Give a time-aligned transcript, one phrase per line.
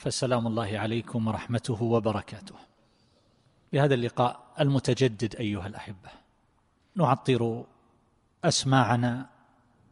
[0.00, 2.54] فسلام الله عليكم ورحمته وبركاته.
[3.72, 6.10] بهذا اللقاء المتجدد أيها الأحبة
[6.94, 7.64] نعطر
[8.44, 9.26] أسماعنا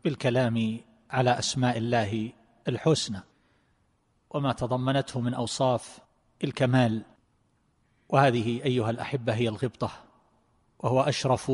[0.05, 0.81] بالكلام
[1.11, 2.33] على أسماء الله
[2.69, 3.21] الحسنى
[4.31, 5.99] وما تضمنته من أوصاف
[6.45, 7.03] الكمال.
[8.09, 9.91] وهذه أيها الأحبة هي الغبطة
[10.79, 11.53] وهو أشرف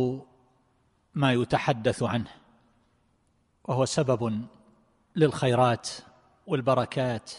[1.14, 2.30] ما يتحدث عنه
[3.64, 4.46] وهو سبب
[5.16, 5.88] للخيرات
[6.46, 7.32] والبركات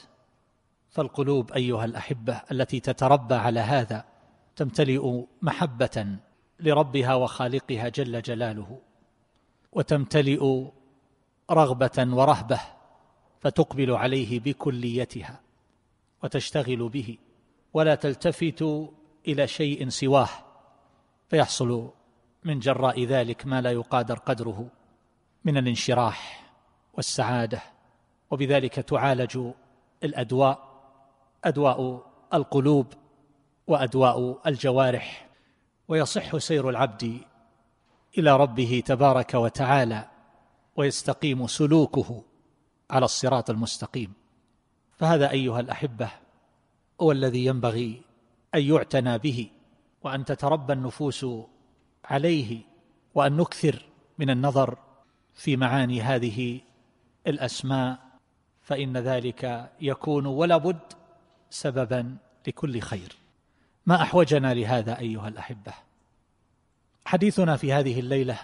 [0.95, 4.05] فالقلوب أيها الأحبة التي تتربى على هذا
[4.55, 6.17] تمتلئ محبة
[6.59, 8.79] لربها وخالقها جل جلاله
[9.71, 10.63] وتمتلئ
[11.51, 12.59] رغبة ورهبة
[13.39, 15.41] فتقبل عليه بكليتها
[16.23, 17.17] وتشتغل به
[17.73, 18.89] ولا تلتفت
[19.27, 20.29] إلى شيء سواه
[21.29, 21.89] فيحصل
[22.43, 24.67] من جراء ذلك ما لا يقادر قدره
[25.45, 26.51] من الانشراح
[26.93, 27.61] والسعادة
[28.31, 29.39] وبذلك تعالج
[30.03, 30.74] الأدواء
[31.45, 32.87] أدواء القلوب
[33.67, 35.29] وأدواء الجوارح
[35.87, 37.21] ويصح سير العبد
[38.17, 40.09] إلى ربه تبارك وتعالى
[40.75, 42.23] ويستقيم سلوكه
[42.89, 44.13] على الصراط المستقيم.
[44.97, 46.09] فهذا أيها الأحبة
[47.01, 48.01] هو الذي ينبغي
[48.55, 49.49] أن يعتنى به
[50.03, 51.25] وأن تتربى النفوس
[52.05, 52.61] عليه
[53.15, 53.85] وأن نكثر
[54.17, 54.77] من النظر
[55.33, 56.61] في معاني هذه
[57.27, 57.99] الأسماء
[58.61, 60.93] فإن ذلك يكون ولا بد
[61.55, 62.17] سببا
[62.47, 63.15] لكل خير.
[63.85, 65.73] ما أحوجنا لهذا أيها الأحبة.
[67.05, 68.39] حديثنا في هذه الليلة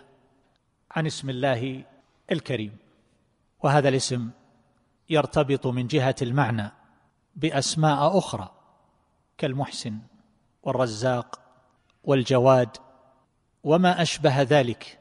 [0.92, 1.84] عن اسم الله
[2.32, 2.78] الكريم
[3.64, 4.30] وهذا الاسم
[5.10, 6.72] يرتبط من جهة المعنى
[7.36, 8.52] بأسماء أخرى
[9.38, 10.00] كالمحسن
[10.64, 11.40] والرزاق
[12.04, 12.78] والجواد
[13.64, 15.00] وما أشبه ذلك.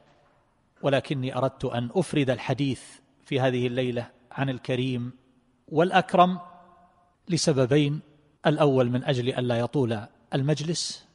[0.81, 2.83] ولكني أردت أن أفرد الحديث
[3.25, 5.13] في هذه الليلة عن الكريم
[5.67, 6.50] والأكرم
[7.29, 7.99] لسببين
[8.45, 11.05] الأول من أجل الا يطول المجلس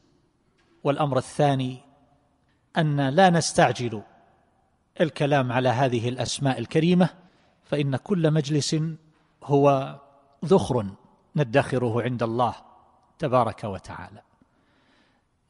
[0.83, 1.79] والأمر الثاني
[2.77, 4.01] أن لا نستعجل
[5.01, 7.09] الكلام على هذه الأسماء الكريمة
[7.63, 8.75] فإن كل مجلس
[9.43, 9.95] هو
[10.45, 10.85] ذخر
[11.35, 12.55] ندخره عند الله
[13.19, 14.21] تبارك وتعالى.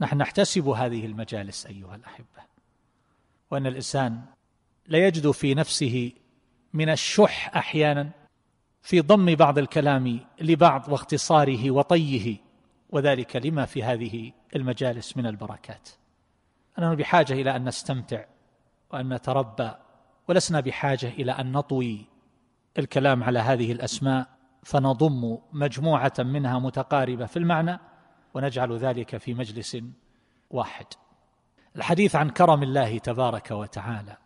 [0.02, 2.48] نحن نحتسب هذه المجالس أيها الأحبة.
[3.52, 4.22] وأن الإنسان
[4.88, 6.12] لا يجد في نفسه
[6.74, 8.12] من الشح أحيانا
[8.88, 12.38] في ضم بعض الكلام لبعض واختصاره وطيه
[12.90, 15.90] وذلك لما في هذه المجالس من البركات.
[16.80, 18.26] أننا بحاجة إلى أن نستمتع
[18.92, 19.72] وأن نتربى
[20.28, 22.06] ولسنا بحاجة إلى أن نطوي
[22.80, 24.28] الكلام على هذه الأسماء
[24.64, 27.80] فنضم مجموعة منها متقاربة في المعنى
[28.34, 29.78] ونجعل ذلك في مجلس
[30.50, 30.86] واحد.
[31.76, 34.18] الحديث عن كرم الله تبارك وتعالى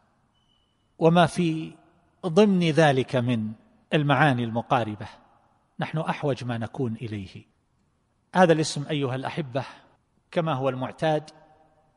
[1.00, 1.74] وما في
[2.26, 3.52] ضمن ذلك من
[3.94, 5.08] المعاني المقاربة.
[5.80, 7.46] نحن أحوج ما نكون إليه.
[8.36, 9.64] هذا الاسم أيها الأحبة
[10.32, 11.30] كما هو المعتاد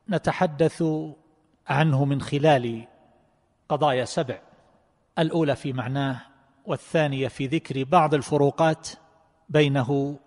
[0.09, 0.85] نتحدث
[1.67, 2.87] عنه من خلال
[3.69, 4.41] قضايا سبع.
[5.19, 6.21] الأولى في معناه
[6.65, 8.89] والثانية في ذكر بعض الفروقات
[9.49, 10.19] بينه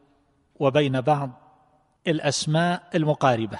[0.60, 1.32] وبين بعض
[2.08, 3.60] الأسماء المقاربة.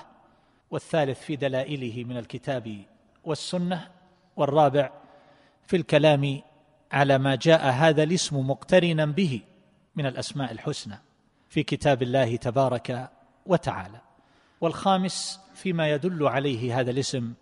[0.72, 2.86] والثالث في دلائله من الكتاب
[3.24, 3.92] والسنة
[4.36, 4.92] والرابع
[5.68, 6.42] في الكلام
[6.92, 9.42] على ما جاء هذا الاسم مقترنا به
[9.96, 11.00] من الأسماء الحسنى
[11.50, 13.10] في كتاب الله تبارك
[13.46, 14.02] وتعالى.
[14.62, 17.34] والخامس فيما يدل عليه هذا الاسم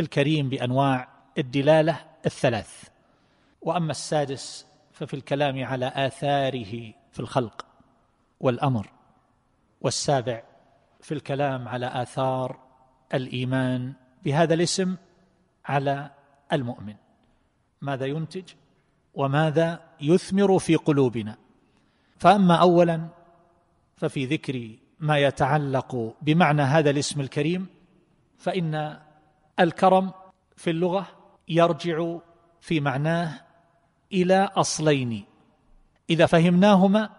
[0.00, 2.84] الكريم بأنواع الدلالة الثلاث.
[3.62, 7.66] وأما السادس ففي الكلام على آثاره في الخلق
[8.40, 8.90] والأمر
[9.80, 10.42] والسابع
[11.00, 12.58] في الكلام على آثار
[13.14, 13.92] الإيمان
[14.24, 14.96] بهذا الاسم
[15.64, 16.10] على
[16.52, 16.94] المؤمن.
[17.80, 18.44] ماذا ينتج؟
[19.16, 21.36] وماذا يثمر في قلوبنا.
[22.18, 23.08] فأما اولا
[23.96, 24.70] ففي ذكر
[25.00, 27.66] ما يتعلق بمعنى هذا الاسم الكريم
[28.38, 28.98] فإن
[29.60, 30.12] الكرم
[30.56, 31.06] في اللغة
[31.48, 32.16] يرجع
[32.60, 33.40] في معناه
[34.12, 35.24] إلى أصلين.
[36.10, 37.10] إذا فهمناهما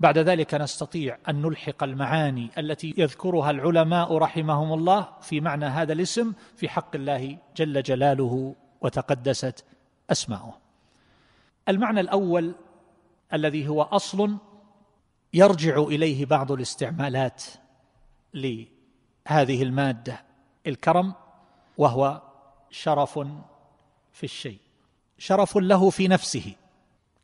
[0.00, 6.32] بعد ذلك نستطيع أن نلحق المعاني التي يذكرها العلماء رحمهم الله في معنى هذا الاسم
[6.56, 9.64] في حق الله جل جلاله وتقدست
[10.10, 10.61] أسماؤه.
[11.68, 12.54] المعنى الأول
[13.32, 14.38] الذي هو أصل
[15.34, 17.44] يرجع إليه بعض الاستعمالات
[18.34, 20.24] لهذه المادة
[20.66, 21.14] الكرم
[21.78, 22.22] وهو
[22.70, 23.18] شرف
[24.12, 24.58] في الشيء
[25.18, 26.54] شرف له في نفسه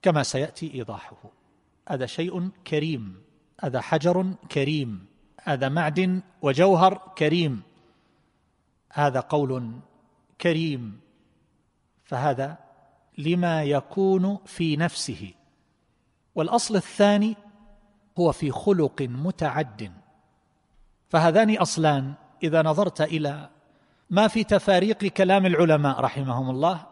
[0.02, 1.17] كما سيأتي إيضاحه.
[1.88, 3.23] هذا شيء كريم
[3.61, 5.06] هذا حجر كريم
[5.43, 7.62] هذا معدن وجوهر كريم
[8.93, 9.73] هذا قول
[10.40, 11.00] كريم
[12.05, 12.67] فهذا
[13.18, 15.34] لما يكون في نفسه.
[16.34, 17.36] والأصل الثاني
[18.18, 19.92] هو في خلق متعد.
[21.08, 23.50] فهذان أصلان إذا نظرت إلى
[24.10, 26.86] ما في تفاريق كلام العلماء رحمهم الله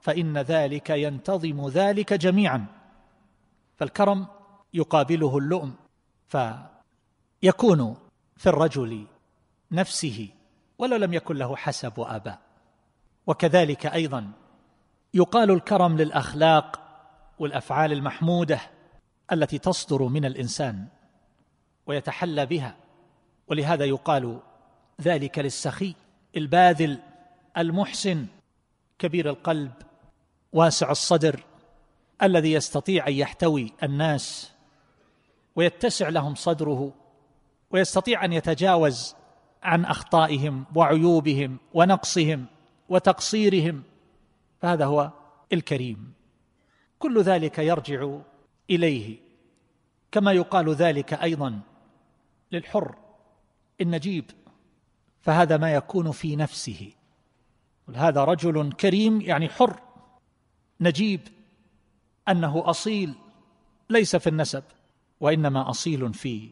[0.00, 2.66] فإن ذلك ينتظم ذلك جميعا.
[3.76, 4.26] فالكرم
[4.74, 5.74] يقابله اللؤم
[6.28, 7.96] فيكون
[8.36, 9.06] في الرجل
[9.72, 10.28] نفسه
[10.78, 12.38] ولو لم يكن له حسب وآباء.
[13.26, 14.32] وكذلك أيضا
[15.14, 16.80] يقال الكرم للأخلاق
[17.38, 18.60] والأفعال المحمودة
[19.32, 20.86] التي تصدر من الإنسان
[21.86, 22.76] ويتحلى بها
[23.48, 24.40] ولهذا يقال
[25.00, 25.94] ذلك للسخي
[26.36, 26.98] الباذل
[27.58, 28.26] المحسن
[28.98, 29.72] كبير القلب
[30.52, 31.44] واسع الصدر
[32.22, 34.52] الذي يستطيع أن يحتوي الناس
[35.56, 36.92] ويتسع لهم صدره
[37.70, 39.14] ويستطيع أن يتجاوز
[39.62, 42.46] عن أخطائهم وعيوبهم ونقصهم
[42.88, 43.82] وتقصيرهم
[44.60, 45.12] فهذا هو
[45.52, 46.12] الكريم.
[46.98, 48.18] كل ذلك يرجع
[48.70, 49.16] إليه.
[50.12, 51.60] كما يقال ذلك أيضا
[52.52, 52.94] للحر
[53.80, 54.24] النجيب.
[55.20, 56.92] فهذا ما يكون في نفسه.
[57.94, 59.80] هذا رجل كريم يعني حر
[60.80, 61.20] نجيب
[62.28, 63.14] أنه أصيل
[63.90, 64.64] ليس في النسب
[65.20, 66.50] وإنما أصيل في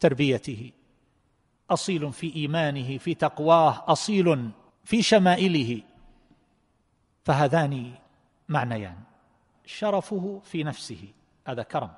[0.00, 0.72] تربيته
[1.70, 4.50] أصيل في إيمانه في تقواه أصيل
[4.84, 5.82] في شمائله.
[7.30, 7.92] فهذان
[8.48, 8.96] معنيان.
[9.66, 11.08] شرفه في نفسه
[11.46, 11.90] هذا كرم.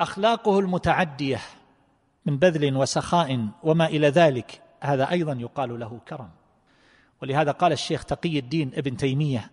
[0.00, 1.40] أخلاقه المتعدية
[2.26, 6.30] من بذل وسخاء وما إلى ذلك هذا أيضا يقال له كرم.
[7.22, 9.50] ولهذا قال الشيخ تقي الدين ابن تيمية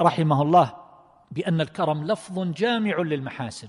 [0.00, 0.74] رحمه الله
[1.30, 3.68] بأن الكرم لفظ جامع للمحاسن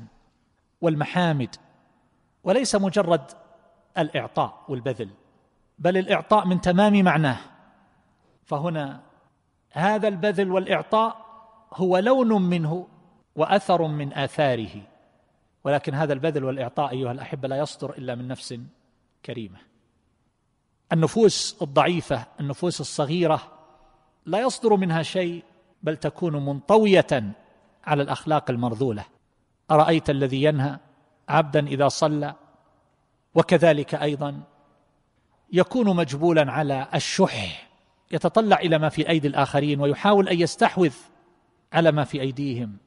[0.81, 1.55] والمحامد
[2.43, 3.31] وليس مجرد
[3.97, 5.09] الإعطاء والبذل
[5.79, 7.37] بل الإعطاء من تمام معناه.
[8.43, 9.06] فهنا
[9.71, 11.25] هذا البذل والإعطاء
[11.73, 12.87] هو لون منه
[13.35, 14.81] وأثر من آثاره.
[15.63, 18.59] ولكن هذا البذل والإعطاء أيها الأحبة لا يصدر إلا من نفس
[19.25, 19.57] كريمة.
[20.93, 23.41] النفوس الضعيفة النفوس الصغيرة
[24.25, 25.43] لا يصدر منها شيء
[25.83, 27.33] بل تكون منطوية
[27.85, 29.05] على الأخلاق المرذولة.
[29.71, 30.79] أرأيت الذي ينهى
[31.29, 32.35] عبدا إذا صلى؟
[33.35, 34.41] وكذلك أيضا
[35.53, 37.66] يكون مجبولا على الشح.
[38.11, 40.93] يتطلع إلى ما في أيدي الآخرين ويحاول أن يستحوذ
[41.73, 42.77] على ما في أيديهم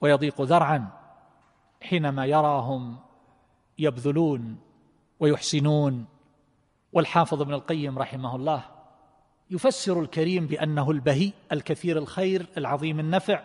[0.00, 0.88] ويضيق ذرعا
[1.82, 2.96] حينما يراهم
[3.78, 4.56] يبذلون
[5.20, 6.06] ويحسنون.
[6.92, 8.64] والحافظ ابن القيم رحمه الله
[9.50, 13.42] يفسر الكريم بأنه البهي الكثير الخير العظيم النفع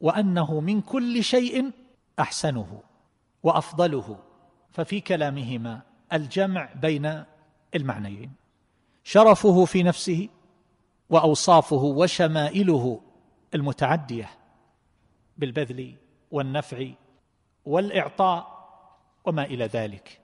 [0.00, 1.70] وأنه من كل شيء
[2.18, 2.82] أحسنه
[3.42, 4.18] وأفضله.
[4.70, 5.80] ففي كلامهما
[6.12, 7.24] الجمع بين
[7.74, 8.32] المعنيين.
[9.04, 10.28] شرفه في نفسه
[11.12, 13.00] وأوصافه وشمائله
[13.54, 14.30] المتعدية
[15.38, 15.96] بالبذل
[16.30, 16.88] والنفع
[17.64, 18.68] والإعطاء
[19.24, 20.20] وما إلى ذلك.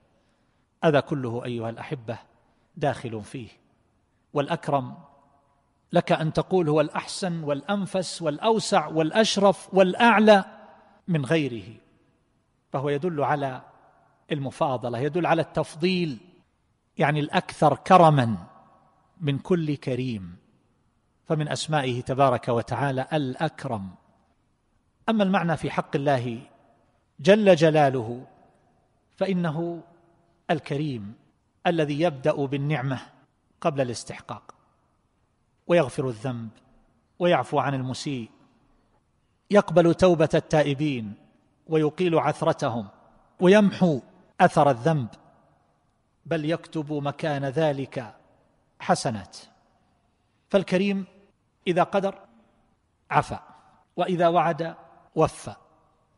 [0.83, 2.19] هذا كله أيها الأحبة
[2.77, 3.47] داخل فيه.
[4.33, 4.97] والأكرم
[5.93, 10.45] لك أن تقول هو الأحسن والأنفس والأوسع والأشرف والأعلى
[11.07, 11.75] من غيره.
[12.73, 13.61] فهو يدل على
[14.31, 16.17] المفاضلة يدل على التفضيل
[16.97, 18.37] يعني الأكثر كرما
[19.21, 20.38] من كل كريم.
[21.29, 23.89] فمن أسمائه تبارك وتعالى الأكرم.
[25.09, 26.41] أما المعنى في حق الله
[27.19, 28.25] جل جلاله
[29.17, 29.83] فإنه
[30.51, 31.13] الكريم
[31.67, 32.99] الذي يبدأ بالنعمة
[33.61, 34.55] قبل الاستحقاق
[35.67, 36.49] ويغفر الذنب
[37.19, 38.29] ويعفو عن المسيء
[39.51, 41.13] يقبل توبة التائبين
[41.67, 42.87] ويقيل عثرتهم
[43.39, 43.99] ويمحو
[44.41, 45.07] أثر الذنب.
[46.25, 48.15] بل يكتب مكان ذلك
[48.79, 49.37] حسنات.
[50.49, 51.05] فالكريم
[51.67, 52.15] إذا قدر
[53.11, 53.39] عفا
[53.95, 54.75] وإذا وعد
[55.15, 55.55] وفى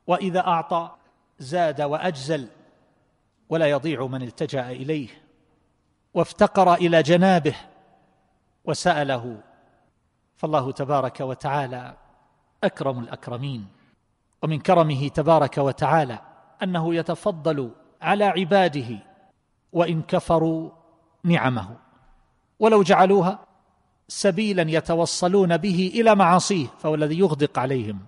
[0.08, 0.92] وإذا أعطى
[1.40, 2.48] زاد وأجزل
[3.50, 5.10] ولا يضيع من التجأ إليه
[6.14, 7.56] وافتقر إلى جنابه
[8.66, 9.38] وسأله
[10.36, 11.98] فالله تبارك وتعالى
[12.64, 13.68] أكرم الأكرمين
[14.42, 16.20] ومن كرمه تبارك وتعالى
[16.64, 17.72] أنه يتفضل
[18.02, 18.98] على عباده
[19.74, 20.70] وإن كفروا
[21.24, 21.78] نعمه
[22.60, 23.40] ولو جعلوها
[24.12, 28.00] سبيلا يتوصلون به إلى معاصيه فهو الذي يغدق عليهم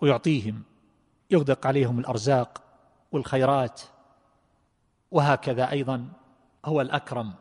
[0.00, 0.62] ويعطيهم
[1.30, 2.62] يغدق عليهم الأرزاق
[3.12, 3.80] والخيرات.
[5.10, 6.08] وهكذا أيضا
[6.64, 7.32] هو الأكرم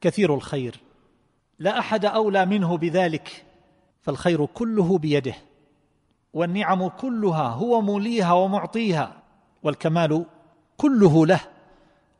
[0.00, 0.80] كثير الخير.
[1.58, 3.44] لا أحد أولى منه بذلك
[4.02, 5.34] فالخير كله بيده
[6.32, 9.22] والنعم كلها هو موليها ومعطيها
[9.62, 10.26] والكمال
[10.76, 11.40] كله له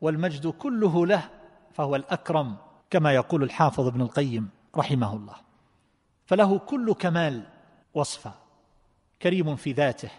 [0.01, 1.29] والمجد كله له
[1.71, 2.55] فهو الأكرم
[2.89, 4.58] كما يقول الحافظ ابن القيم.
[4.77, 5.35] رحمه الله.
[6.25, 7.43] فله كل كمال
[7.93, 8.33] وصفا
[9.21, 10.11] كريم في ذاته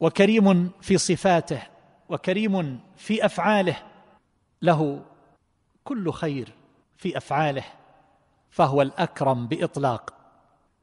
[0.00, 1.62] وكريم في صفاته
[2.08, 3.76] وكريم في أفعاله.
[4.62, 5.04] له
[5.84, 6.52] كل خير
[6.96, 7.64] في أفعاله
[8.50, 10.14] فهو الأكرم بإطلاق.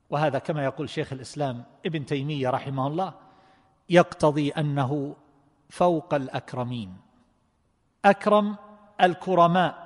[0.09, 3.13] وهذا كما يقول شيخ الإسلام ابن تيمية رحمه الله
[3.89, 5.15] يقتضي أنه
[5.69, 6.97] فوق الأكرمين.
[8.05, 8.55] أكرم
[9.01, 9.83] الكرماء.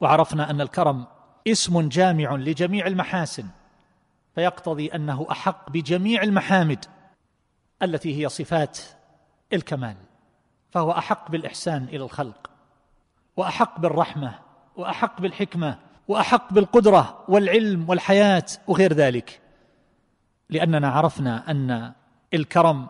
[0.00, 1.06] وعرفنا أن الكرم
[1.48, 3.46] اسم جامع لجميع المحاسن
[4.34, 6.84] فيقتضي أنه أحق بجميع المحامد
[7.82, 8.78] التي هي صفات
[9.52, 9.96] الكمال
[10.70, 12.50] فهو أحق بالإحسان إلى الخلق
[13.36, 14.38] وأحق بالرحمة
[14.76, 19.40] وأحق بالحكمة وأحق بالقدرة والعلم والحياة وغير ذلك
[20.50, 21.92] لأننا عرفنا أن
[22.34, 22.86] الكرم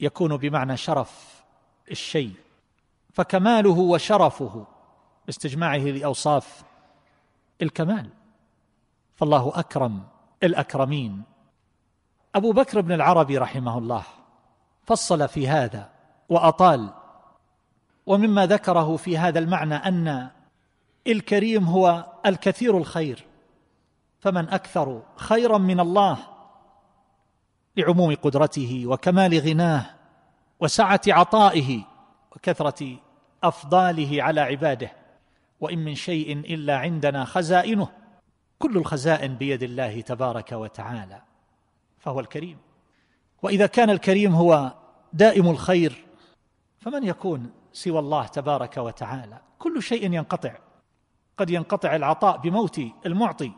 [0.00, 1.42] يكون بمعنى شرف
[1.90, 2.32] الشيء
[3.12, 4.66] فكماله وشرفه
[5.26, 6.62] باستجماعه لأوصاف
[7.62, 8.10] الكمال.
[9.16, 10.02] فالله أكرم
[10.42, 11.22] الأكرمين.
[12.34, 14.02] أبو بكر بن العربي رحمه الله
[14.86, 15.88] فصل في هذا
[16.28, 16.90] وأطال.
[18.06, 20.30] ومما ذكره في هذا المعنى أن
[21.06, 23.26] الكريم هو الكثير الخير.
[24.20, 26.18] فمن أكثر خيرا من الله
[27.76, 29.86] لعموم قدرته وكمال غناه
[30.60, 31.82] وسعة عطائه
[32.32, 32.96] وكثرة
[33.44, 34.99] أفضاله على عباده.
[35.60, 37.88] وإن من شيء إلا عندنا خزائنه.
[38.58, 41.22] كل الخزائن بيد الله تبارك وتعالى
[41.98, 42.58] فهو الكريم.
[43.42, 44.72] وإذا كان الكريم هو
[45.12, 46.04] دائم الخير
[46.80, 50.54] فمن يكون سوى الله تبارك وتعالى؟ كل شيء ينقطع.
[51.36, 53.52] قد ينقطع العطاء بموت المعطي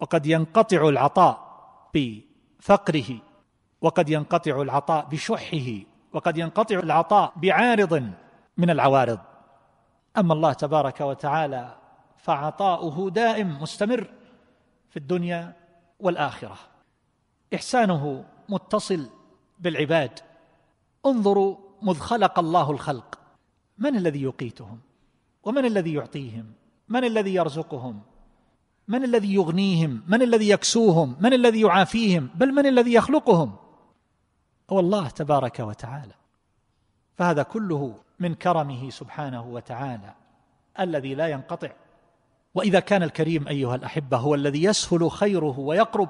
[0.00, 1.46] وقد ينقطع العطاء
[1.94, 3.18] بفقره
[3.80, 5.68] وقد ينقطع العطاء بشحه
[6.12, 8.10] وقد ينقطع العطاء بعارض
[8.56, 9.18] من العوارض.
[10.18, 11.76] أما الله تبارك وتعالى
[12.16, 14.10] فعطاؤه دائم مستمر
[14.90, 15.52] في الدنيا
[16.00, 16.58] والآخرة.
[17.54, 19.06] إحسانه متصل
[19.58, 20.20] بالعباد.
[21.06, 23.18] انظروا مذ خلق الله الخلق.
[23.78, 24.80] من الذي يقيتهم؟
[25.42, 26.52] ومن الذي يعطيهم؟
[26.88, 28.00] من الذي يرزقهم؟
[28.88, 33.56] من الذي يغنيهم؟ من الذي يكسوهم؟ من الذي يعافيهم؟ بل من الذي يخلقهم؟
[34.70, 36.14] هو الله تبارك وتعالى.
[37.14, 40.14] فهذا كله من كرمه سبحانه وتعالى
[40.80, 41.70] الذي لا ينقطع.
[42.54, 46.08] وإذا كان الكريم أيها الأحبة هو الذي يسهل خيره ويقرب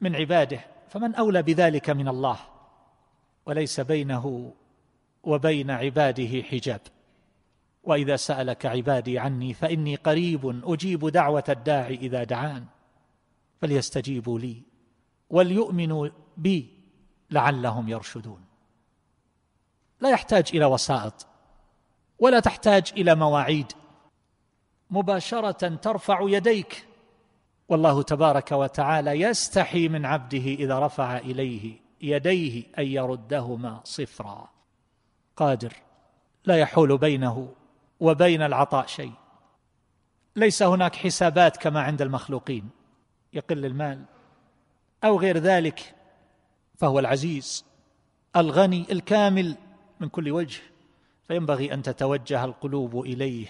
[0.00, 2.36] من عباده فمن أولى بذلك من الله.
[3.46, 4.52] وليس بينه
[5.22, 6.80] وبين عباده حجاب.
[7.84, 12.64] وإذا سألك عبادي عني فإني قريب أجيب دعوة الداعي إذا دعان.
[13.60, 14.62] فليستجيبوا لي
[15.30, 16.70] وليؤمنوا بي
[17.30, 18.51] لعلهم يرشدون.
[20.02, 21.26] لا يحتاج إلى وسائط
[22.18, 23.72] ولا تحتاج إلى مواعيد.
[24.90, 26.86] مباشرة ترفع يديك.
[27.68, 34.48] والله تبارك وتعالى يستحي من عبده إذا رفع إليه يديه أن يردهما صفرا.
[35.36, 35.72] قادر
[36.44, 37.48] لا يحول بينه
[38.00, 39.12] وبين العطاء شيء.
[40.36, 42.70] ليس هناك حسابات كما عند المخلوقين
[43.32, 44.04] يقل المال
[45.04, 45.94] أو غير ذلك
[46.78, 47.64] فهو العزيز
[48.36, 49.56] الغني الكامل.
[50.02, 50.60] من كل وجه
[51.28, 53.46] فينبغي أن تتوجه القلوب إليه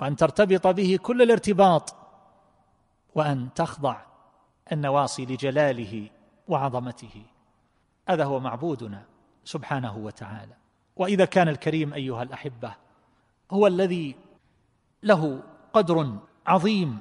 [0.00, 1.94] وأن ترتبط به كل الارتباط
[3.14, 4.00] وأن تخضع
[4.72, 6.10] النواصي لجلاله
[6.48, 7.22] وعظمته.
[8.08, 9.02] هذا هو معبودنا
[9.44, 10.54] سبحانه وتعالى.
[10.96, 12.74] وإذا كان الكريم أيها الأحبة
[13.50, 14.14] هو الذي
[15.02, 16.98] له قدر عظيم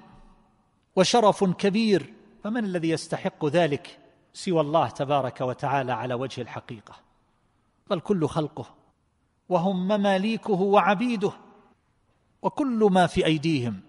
[0.95, 3.99] وشرف كبير فمن الذي يستحق ذلك
[4.33, 6.95] سوى الله تبارك وتعالى على وجه الحقيقة؟
[7.89, 8.84] بل كل خلقه
[9.49, 11.31] وهم مماليكه وعبيده
[12.41, 13.81] وكل ما في أيديهم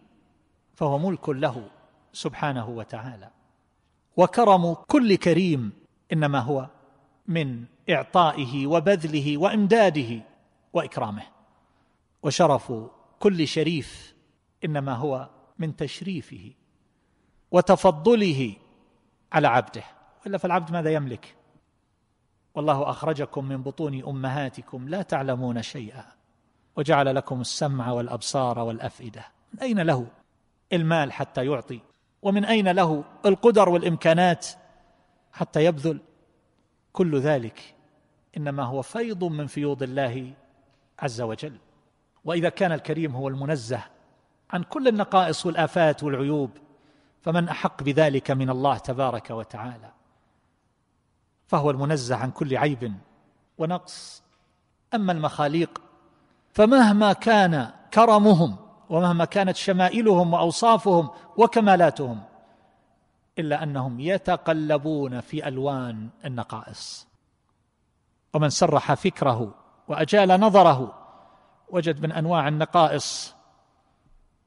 [0.74, 1.70] فهو ملك له
[2.12, 3.30] سبحانه وتعالى.
[4.16, 5.72] وكرم كل كريم
[6.12, 6.68] إنما هو
[7.28, 10.22] من إعطائه وبذله وإمداده
[10.72, 11.22] وإكرامه.
[12.22, 12.72] وشرف
[13.20, 14.14] كل شريف
[14.64, 16.52] إنما هو من تشريفه
[17.50, 18.56] وتفضله
[19.32, 19.84] على عبده.
[20.24, 21.35] وإلا فالعبد ماذا يملك؟
[22.56, 26.04] والله أخرجكم من بطون أمهاتكم لا تعلمون شيئا
[26.76, 29.24] وجعل لكم السمع والأبصار والأفئدة.
[29.54, 30.06] من أين له
[30.72, 31.80] المال حتى يعطي؟
[32.22, 34.46] ومن أين له القدر والإمكانات
[35.32, 36.00] حتى يبذل؟
[36.92, 37.74] كل ذلك
[38.36, 40.32] إنما هو فيض من فيوض الله
[40.98, 41.56] عز وجل.
[42.24, 43.82] وإذا كان الكريم هو المنزه
[44.50, 46.50] عن كل النقائص والآفات والعيوب
[47.20, 49.95] فمن أحق بذلك من الله تبارك وتعالى.
[51.46, 52.92] فهو المنزه عن كل عيب
[53.58, 54.22] ونقص.
[54.94, 55.82] أما المخاليق
[56.52, 58.56] فمهما كان كرمهم
[58.90, 62.22] ومهما كانت شمائلهم وأوصافهم وكمالاتهم
[63.38, 67.06] إلا أنهم يتقلبون في ألوان النقائص.
[68.34, 69.54] ومن سرح فكره
[69.88, 71.06] وأجال نظره
[71.68, 73.34] وجد من أنواع النقائص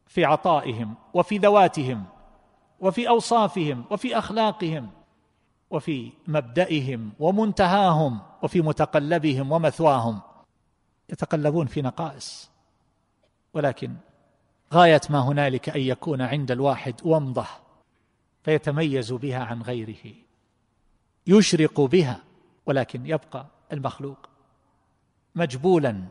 [0.08, 2.06] في عطائهم وفي ذواتهم
[2.80, 4.90] وفي أوصافهم وفي أخلاقهم
[5.70, 10.22] وفي مبدئهم ومنتهاهم وفي متقلبهم ومثواهم.
[11.10, 12.50] يتقلبون في نقائص.
[13.54, 13.96] ولكن
[14.74, 17.46] غاية ما هنالك أن يكون عند الواحد ومضة
[18.44, 20.14] فيتميز بها عن غيره.
[21.28, 22.24] يشرق بها
[22.66, 24.30] ولكن يبقى المخلوق
[25.36, 26.04] مجبولا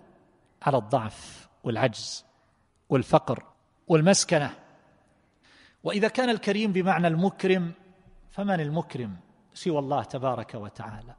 [0.63, 2.25] على الضعف والعجز
[2.89, 3.43] والفقر
[3.89, 4.55] والمسكنة.
[5.85, 7.73] وإذا كان الكريم بمعنى المكرم
[8.31, 9.17] فمن المكرم؟
[9.59, 11.15] سوى الله تبارك وتعالى.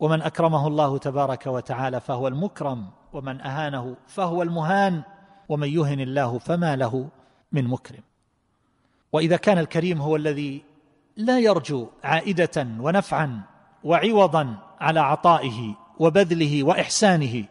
[0.00, 5.02] ومن أكرمه الله تبارك وتعالى فهو المكرم ومن أهانه فهو المهان
[5.48, 7.08] ومن يهن الله فما له
[7.52, 8.02] من مكرم.
[9.12, 10.64] وإذا كان الكريم هو الذي
[11.16, 13.40] لا يرجو عائدة ونفعا
[13.84, 17.44] وعوضا على عطائه وبذله وإحسانه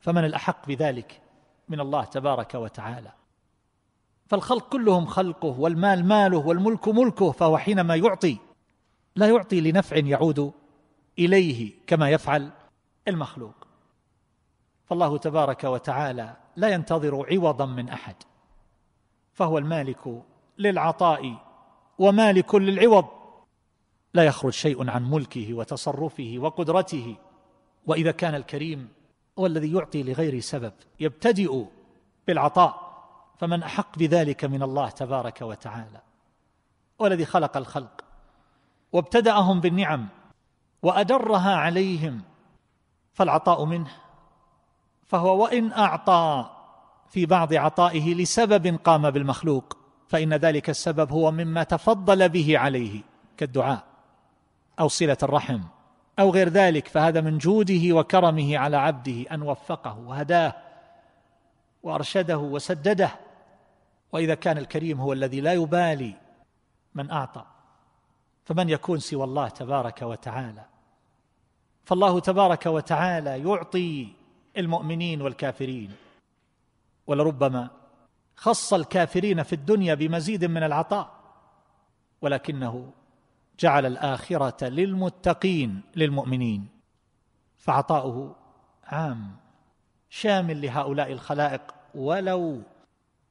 [0.00, 1.20] فمن الأحق بذلك
[1.68, 3.12] من الله تبارك وتعالى.
[4.26, 8.47] فالخلق كلهم خلقه والمال ماله والملك ملكه فهو حينما يعطي
[9.18, 10.52] لا يعطي لنفع يعود
[11.18, 12.50] إليه كما يفعل
[13.08, 13.54] المخلوق.
[14.84, 18.14] فالله تبارك وتعالى لا ينتظر عوضا من أحد
[19.32, 20.22] فهو المالك
[20.58, 21.36] للعطاء
[21.98, 23.04] ومالك للعوض.
[24.14, 27.16] لا يخرج شيء عن ملكه وتصرفه وقدرته
[27.86, 28.88] وإذا كان الكريم
[29.38, 31.64] هو الذي يعطي لغير سبب يبتدئ
[32.26, 32.88] بالعطاء.
[33.38, 36.00] فمن أحق بذلك من الله تبارك وتعالى
[36.98, 38.07] والذي خلق الخلق.
[38.92, 40.08] وابتدأهم بالنعم
[40.82, 42.22] وأدرها عليهم
[43.12, 43.90] فالعطاء منه.
[45.06, 46.50] فهو وإن أعطى
[47.08, 49.76] في بعض عطائه لسبب قام بالمخلوق
[50.08, 53.00] فإن ذلك السبب هو مما تفضل به عليه
[53.36, 53.84] كالدعاء
[54.80, 55.60] أو صلة الرحم
[56.18, 60.54] أو غير ذلك فهذا من جوده وكرمه على عبده أن وفقه وهداه
[61.82, 63.10] وأرشده وسدده.
[64.12, 66.14] وإذا كان الكريم هو الذي لا يبالي
[66.94, 67.44] من أعطى.
[68.48, 70.64] فمن يكون سوى الله تبارك وتعالى؟
[71.84, 74.08] فالله تبارك وتعالى يعطي
[74.56, 75.92] المؤمنين والكافرين.
[77.06, 77.70] ولربما
[78.36, 81.10] خص الكافرين في الدنيا بمزيد من العطاء
[82.22, 82.92] ولكنه
[83.60, 86.68] جعل الآخرة للمتقين للمؤمنين.
[87.58, 88.36] فعطاؤه
[88.84, 89.36] عام
[90.10, 92.62] شامل لهؤلاء الخلائق ولو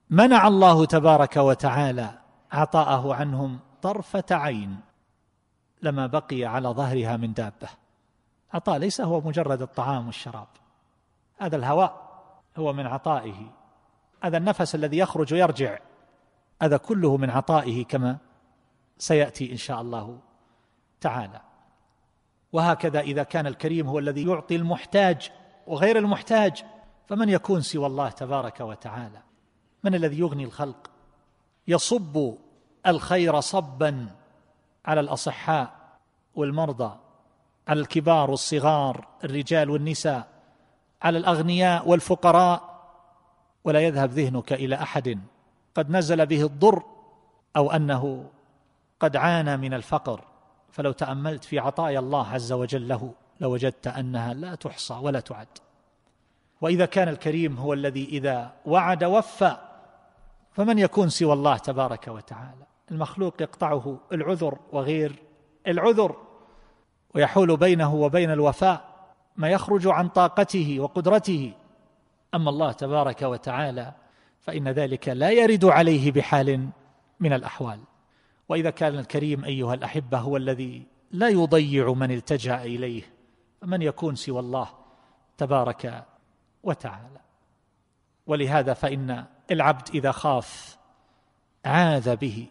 [0.10, 2.20] منع الله تبارك وتعالى
[2.52, 4.87] عطاءه عنهم طرفة عين.
[5.82, 7.70] لما بقي على ظهرها من دابة.
[8.54, 10.48] عطاء ليس هو مجرد الطعام والشراب.
[11.38, 12.22] هذا الهواء
[12.58, 13.52] هو من عطائه.
[14.24, 15.78] هذا النفس الذي يخرج ويرجع.
[16.62, 18.18] هذا كله من عطائه كما
[18.98, 20.20] سيأتي إن شاء الله
[21.02, 21.42] تعالى.
[22.54, 25.32] وهكذا إذا كان الكريم هو الذي يعطي المحتاج
[25.68, 26.64] وغير المحتاج
[27.08, 29.22] فمن يكون سوى الله تبارك وتعالى؟
[29.84, 30.92] من الذي يغني الخلق؟
[31.68, 32.34] يصب
[32.88, 34.16] الخير صبا.
[34.88, 35.72] على الأصحاء
[36.36, 36.98] والمرضى
[37.68, 40.28] على الكبار والصغار الرجال والنساء
[41.02, 42.78] على الأغنياء والفقراء.
[43.64, 45.20] ولا يذهب ذهنك إلى أحد.
[45.76, 46.84] قد نزل به الضر
[47.56, 48.30] أو أنه
[49.00, 50.22] قد عانى من الفقر.
[50.72, 55.48] فلو تأملت في عطايا الله عز وجل له لوجدت أنها لا تحصى ولا تعد.
[56.62, 59.58] وإذا كان الكريم هو الذي إذا وعد وفى
[60.52, 65.16] فمن يكون سوى الله تبارك وتعالى؟ المخلوق يقطعه العذر وغير
[65.68, 66.16] العذر
[67.16, 68.98] ويحول بينه وبين الوفاء
[69.36, 71.54] ما يخرج عن طاقته وقدرته.
[72.36, 73.94] أما الله تبارك وتعالى
[74.42, 76.70] فإن ذلك لا يرد عليه بحال
[77.20, 77.80] من الأحوال.
[78.50, 83.04] وإذا كان الكريم أيها الأحبة هو الذي لا يضيع من التجأ إليه
[83.62, 84.70] فمن يكون سوى الله
[85.38, 86.06] تبارك
[86.64, 87.22] وتعالى.
[88.28, 90.78] ولهذا فإن العبد إذا خاف
[91.66, 92.48] عاذ به.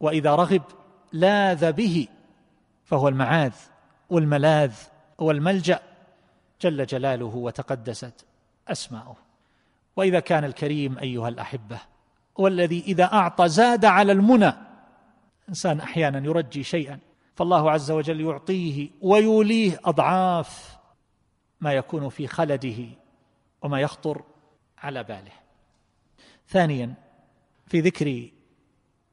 [0.00, 0.62] وإذا رغب
[1.12, 2.08] لاذ به
[2.84, 3.52] فهو المعاذ
[4.10, 4.74] والملاذ
[5.18, 5.80] والملجأ
[6.60, 8.26] جل جلاله وتقدست
[8.68, 9.16] أسماؤه.
[9.96, 11.78] وإذا كان الكريم أيها الأحبة
[12.40, 14.52] هو الذي إذا أعطى زاد على المنى
[15.48, 16.98] إنسان أحيانا يرجي شيئا
[17.34, 20.78] فالله عز وجل يعطيه ويوليه أضعاف
[21.60, 22.84] ما يكون في خلده
[23.62, 24.22] وما يخطر
[24.78, 25.32] على باله.
[26.48, 26.94] ثانيا
[27.66, 28.30] في ذكر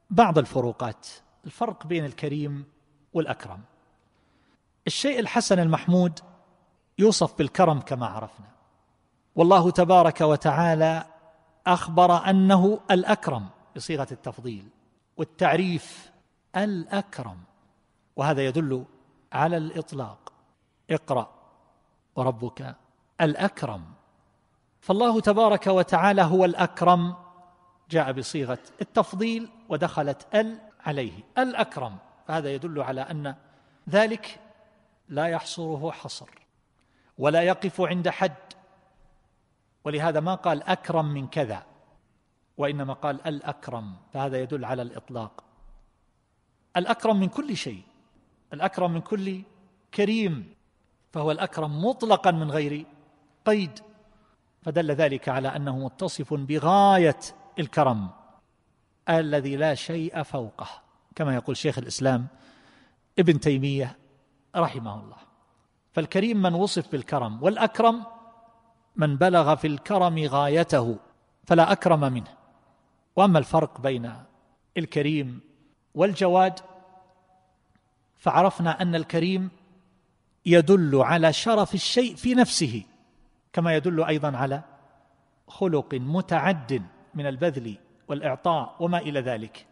[0.10, 1.08] بعض الفروقات
[1.46, 2.66] الفرق بين الكريم
[3.14, 3.62] والأكرم.
[4.88, 6.20] الشيء الحسن المحمود
[7.00, 8.48] يوصف بالكرم كما عرفنا.
[9.36, 11.06] والله تبارك وتعالى
[11.68, 14.68] أخبر أنه الأكرم بصيغة التفضيل
[15.18, 16.12] والتعريف
[16.56, 17.38] الأكرم.
[18.16, 18.86] وهذا يدل
[19.34, 20.34] على الإطلاق.
[20.90, 21.30] اقرأ
[22.16, 22.76] وربك
[23.22, 23.84] الأكرم.
[24.82, 27.16] فالله تبارك وتعالى هو الأكرم
[27.90, 33.36] جاء بصيغة التفضيل ودخلت ال عليه الاكرم فهذا يدل على أن
[33.90, 34.40] ذلك
[35.10, 36.30] لا يحصره حصر
[37.18, 38.34] ولا يقف عند حد.
[39.84, 41.66] ولهذا ما قال أكرم من كذا
[42.58, 45.44] وإنما قال الاكرم فهذا يدل على الإطلاق.
[46.78, 47.84] الاكرم من كل شيء.
[48.54, 49.42] الاكرم من كل
[49.94, 50.54] كريم.
[51.14, 52.86] فهو الاكرم مطلقا من غير
[53.46, 53.80] قيد.
[54.62, 57.20] فدل ذلك على أنه متصف بغاية
[57.60, 58.10] الكرم.
[59.10, 60.68] الذي لا شيء فوقه
[61.16, 62.28] كما يقول شيخ الإسلام
[63.20, 63.98] ابن تيمية
[64.56, 65.18] رحمه الله.
[65.92, 68.04] فالكريم من وصف بالكرم والأكرم
[68.96, 70.98] من بلغ في الكرم غايته
[71.44, 72.34] فلا أكرم منه.
[73.16, 74.14] وأما الفرق بين
[74.78, 75.40] الكريم
[75.96, 76.60] والجواد
[78.18, 79.50] فعرفنا أن الكريم
[80.46, 82.84] يدل على شرف الشيء في نفسه
[83.54, 84.64] كما يدل أيضا على
[85.48, 89.68] خلق متعد من البذل والإعطاء وما إلى ذلك.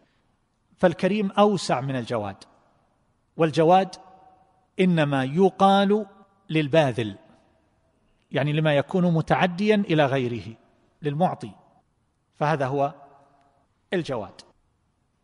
[0.78, 2.44] فالكريم أوسع من الجواد.
[3.38, 3.96] والجواد
[4.80, 6.06] إنما يقال
[6.50, 7.18] للباذل
[8.32, 10.56] يعني لما يكون متعديا إلى غيره
[11.02, 11.52] للمعطي.
[12.36, 12.94] فهذا هو
[13.94, 14.42] الجواد.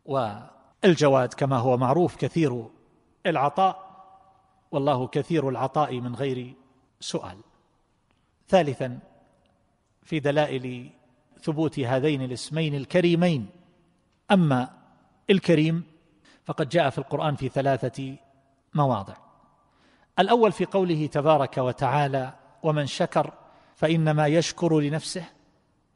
[0.04, 2.68] والجواد كما هو معروف كثير
[3.26, 3.92] العطاء
[4.70, 6.54] والله كثير العطاء من غير
[7.00, 7.38] سؤال.
[8.48, 8.98] ثالثا
[10.02, 10.90] في دلائل
[11.42, 13.46] ثبوت هذين الاسمين الكريمين.
[14.30, 14.70] أما
[15.30, 15.82] الكريم
[16.44, 18.16] فقد جاء في القرآن في ثلاثة
[18.74, 19.14] مواضع.
[20.18, 23.32] الأول في قوله تبارك وتعالى ومن شكر
[23.74, 25.24] فإنما يشكر لنفسه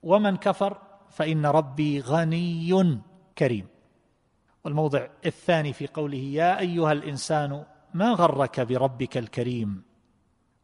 [0.03, 0.79] ومن كفر
[1.11, 3.01] فإن ربي غني
[3.39, 3.67] كريم.
[4.65, 9.83] والموضع الثاني في قوله يا أيها الإنسان ما غرك بربك الكريم؟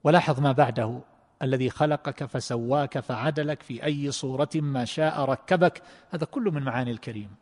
[0.04, 1.00] ولاحظ ما بعده
[1.42, 5.82] الذي خلقك فسواك فعدلك في أي صورة ما شاء ركبك.
[6.10, 7.34] هذا كله من معاني الكريم.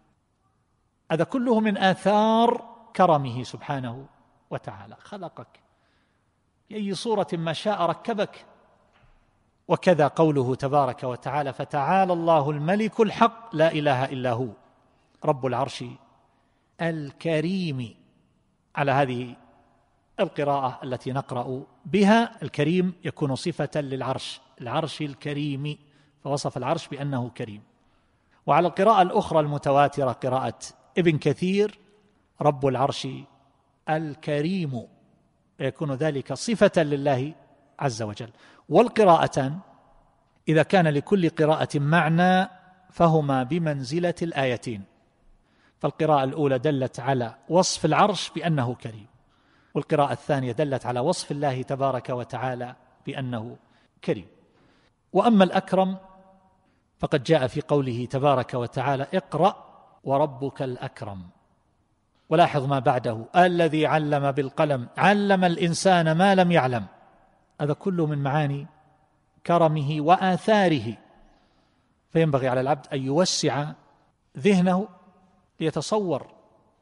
[1.13, 4.07] هذا كله من آثار كرمه سبحانه
[4.51, 4.97] وتعالى.
[5.01, 5.61] خلقك
[6.69, 8.47] في أي صورة ما شاء ركبك.
[9.69, 14.49] وكذا قوله تبارك وتعالى فتعالى الله الملك الحق لا إله إلا هو
[15.25, 15.85] رب العرش
[16.81, 17.95] الكريم.
[18.77, 19.37] على هذه
[20.21, 25.79] القراءة التي نقرأ بها الكريم يكون صفة للعرش العرش الكريم
[26.25, 27.63] فوصف العرش بأنه كريم.
[28.47, 30.59] وعلى القراءة الأخرى المتواترة قراءة
[30.99, 31.79] ابن كثير
[32.41, 33.09] رب العرش
[33.89, 34.87] الكريم
[35.61, 37.35] يكون ذلك صفة لله
[37.79, 38.31] عز وجل.
[38.69, 39.59] والقراءتان
[40.49, 42.49] إذا كان لكل قراءة معنى
[42.91, 44.85] فهما بمنزلة الآيتين.
[45.79, 49.10] فالقراءة الأولى دلت على وصف العرش بأنه كريم.
[49.75, 52.75] والقراءة الثانية دلت على وصف الله تبارك وتعالى
[53.07, 53.57] بأنه
[54.05, 54.27] كريم.
[55.13, 55.97] وأما الأكرم
[56.99, 59.65] فقد جاء في قوله تبارك وتعالى اقرأ
[60.05, 61.23] وربك الأكرم.
[62.29, 66.87] ولاحظ ما بعده الذي علم بالقلم علم الإنسان ما لم يعلم.
[67.61, 68.67] هذا كله من معاني
[69.47, 70.97] كرمه وآثاره.
[72.11, 73.73] فينبغي على العبد أن يوسع
[74.39, 74.89] ذهنه
[75.61, 76.40] ليتصور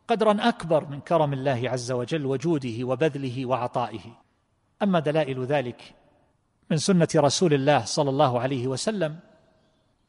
[0.09, 4.01] قدرا أكبر من كرم الله عز وجل وجوده وبذله وعطائه.
[4.83, 5.95] أما دلائل ذلك
[6.71, 9.19] من سنة رسول الله صلى الله عليه وسلم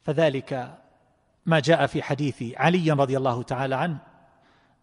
[0.02, 0.78] فذلك
[1.46, 3.98] ما جاء في حديث علي رضي الله تعالى عنه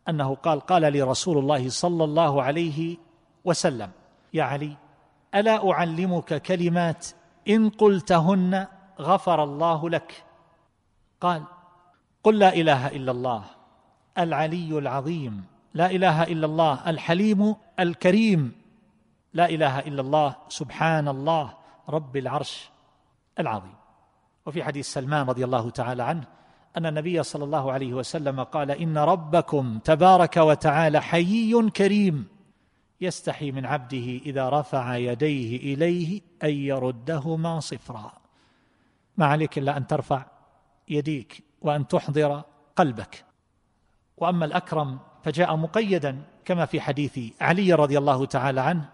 [0.09, 2.97] أنه قال قال لي رسول الله صلى الله عليه
[3.45, 3.91] وسلم
[4.33, 4.77] يا علي
[5.35, 7.07] ألا أعلمك كلمات
[7.47, 8.67] إن قلتهن
[8.99, 10.23] غفر الله لك؟
[11.21, 11.43] قال
[12.23, 13.56] قل لا إله إلا الله.
[14.19, 15.43] العلي العظيم.
[15.73, 18.51] لا إله إلا الله الحليم الكريم.
[19.33, 21.53] لا إله إلا الله سبحان الله
[21.89, 22.69] رب العرش
[23.39, 23.75] العظيم.
[24.45, 26.23] وفي حديث سلمان رضي الله تعالى عنه
[26.77, 32.27] أن النبي صلى الله عليه وسلم قال إن ربكم تبارك وتعالى حيي كريم
[33.01, 38.11] يستحي من عبده إذا رفع يديه إليه أن يردهما صفرا.
[39.17, 40.25] ما عليك إلا أن ترفع
[40.89, 42.41] يديك وأن تحضر
[42.75, 43.26] قلبك.
[44.17, 48.89] وأما الأكرم فجاء مقيدا كما في حديث علي رضي الله تعالى عنه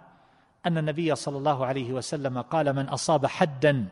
[0.66, 3.86] أن النبي صلى الله عليه وسلم قال من أصاب حدا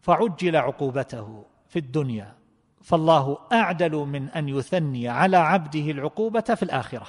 [0.00, 2.40] فعجل عقوبته في الدنيا
[2.82, 7.06] فالله أعدل من أن يثني على عبده العقوبة في الآخرة.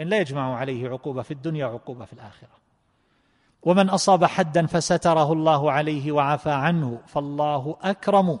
[0.00, 2.48] إن لا يجمع عليه عقوبة في الدنيا عقوبه في الآخرة.
[3.62, 8.38] ومن أصاب حدا فستره الله عليه وعفى عنه فالله أكرم.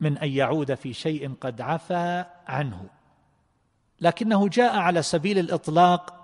[0.00, 2.88] من أن يعود في شيء قد عفى عنه.
[4.00, 6.14] لكنه جاء على سبيل الإطلاق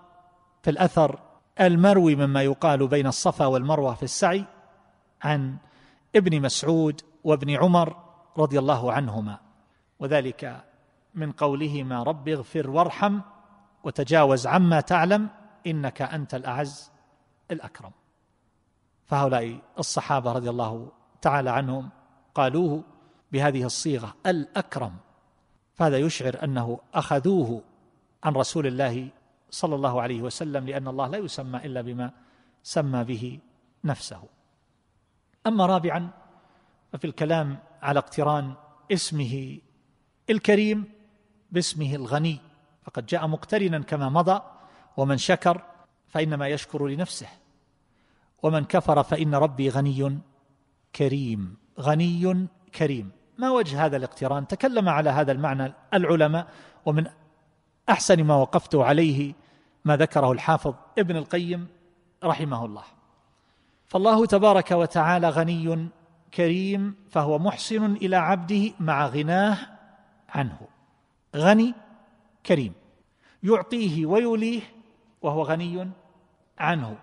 [0.62, 1.20] في الأثر
[1.60, 4.44] المروي مما يقال بين الصفا والمروة في السعي
[5.22, 5.56] عن
[6.16, 7.96] ابن مسعود وابن عمر
[8.38, 9.38] رضي الله عنهما.
[9.98, 10.64] وذلك
[11.14, 13.20] من قولهما رب اغفر وارحم
[13.84, 15.28] وتجاوز عما تعلم
[15.66, 16.90] إنك أنت الأعز
[17.50, 17.90] الأكرم.
[19.06, 21.90] فهؤلاء الصحابة رضي الله تعالى عنهم
[22.34, 22.84] قالوه
[23.34, 24.94] بهذه الصيغة الأكرم.
[25.74, 27.62] فهذا يشعر أنه أخذوه
[28.24, 29.08] عن رسول الله
[29.50, 32.10] صلى الله عليه وسلم لأن الله لا يسمى إلا بما
[32.62, 33.38] سمى به
[33.84, 34.22] نفسه.
[35.46, 36.10] أما رابعا
[36.92, 38.54] ففي الكلام على اقتران
[38.92, 39.58] اسمه
[40.30, 40.84] الكريم
[41.50, 42.38] باسمه الغني.
[42.82, 44.42] فقد جاء مقترنا كما مضى
[44.96, 45.62] ومن شكر
[46.08, 47.28] فإنما يشكر لنفسه
[48.42, 50.18] ومن كفر فإن ربي غني
[50.94, 53.23] كريم غني كريم.
[53.38, 56.46] ما وجه هذا الاقتران؟ تكلم على هذا المعنى العلماء
[56.86, 57.06] ومن
[57.88, 59.34] أحسن ما وقفت عليه
[59.84, 61.66] ما ذكره الحافظ ابن القيم
[62.24, 62.82] رحمه الله.
[63.86, 65.88] فالله تبارك وتعالى غني
[66.34, 69.58] كريم فهو محسن إلى عبده مع غناه
[70.28, 70.58] عنه.
[71.36, 71.74] غني
[72.46, 72.72] كريم.
[73.42, 74.62] يعطيه ويوليه
[75.22, 75.90] وهو غني
[76.58, 76.96] عنه.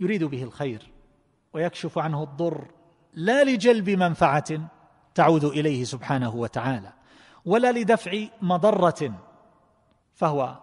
[0.00, 0.90] يريد به الخير
[1.52, 2.64] ويكشف عنه الضر
[3.14, 4.77] لا لجلب منفعة.
[5.14, 6.92] تعود إليه سبحانه وتعالى
[7.44, 9.12] ولا لدفع مضرة
[10.14, 10.56] فهو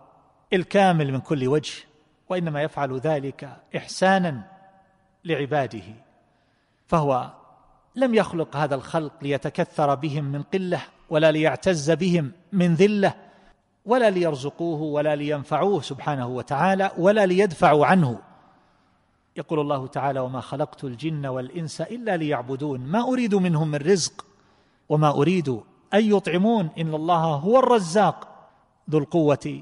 [0.53, 1.73] الكامل من كل وجه
[2.29, 4.43] وإنما يفعل ذلك إحسانا
[5.25, 5.83] لعباده
[6.87, 7.31] فهو
[7.95, 13.13] لم يخلق هذا الخلق ليتكثر بهم من قلة ولا ليعتز بهم من ذلة
[13.85, 18.19] ولا ليرزقوه ولا لينفعوه سبحانه وتعالى ولا ليدفعوا عنه.
[19.37, 24.25] يقول الله تعالى وما خلقت الجن والإنس إلا ليعبدون ما أريد منهم من رزق
[24.89, 25.49] وما أريد
[25.93, 28.27] أن يطعمون إن الله هو الرزاق
[28.89, 29.61] ذو القوة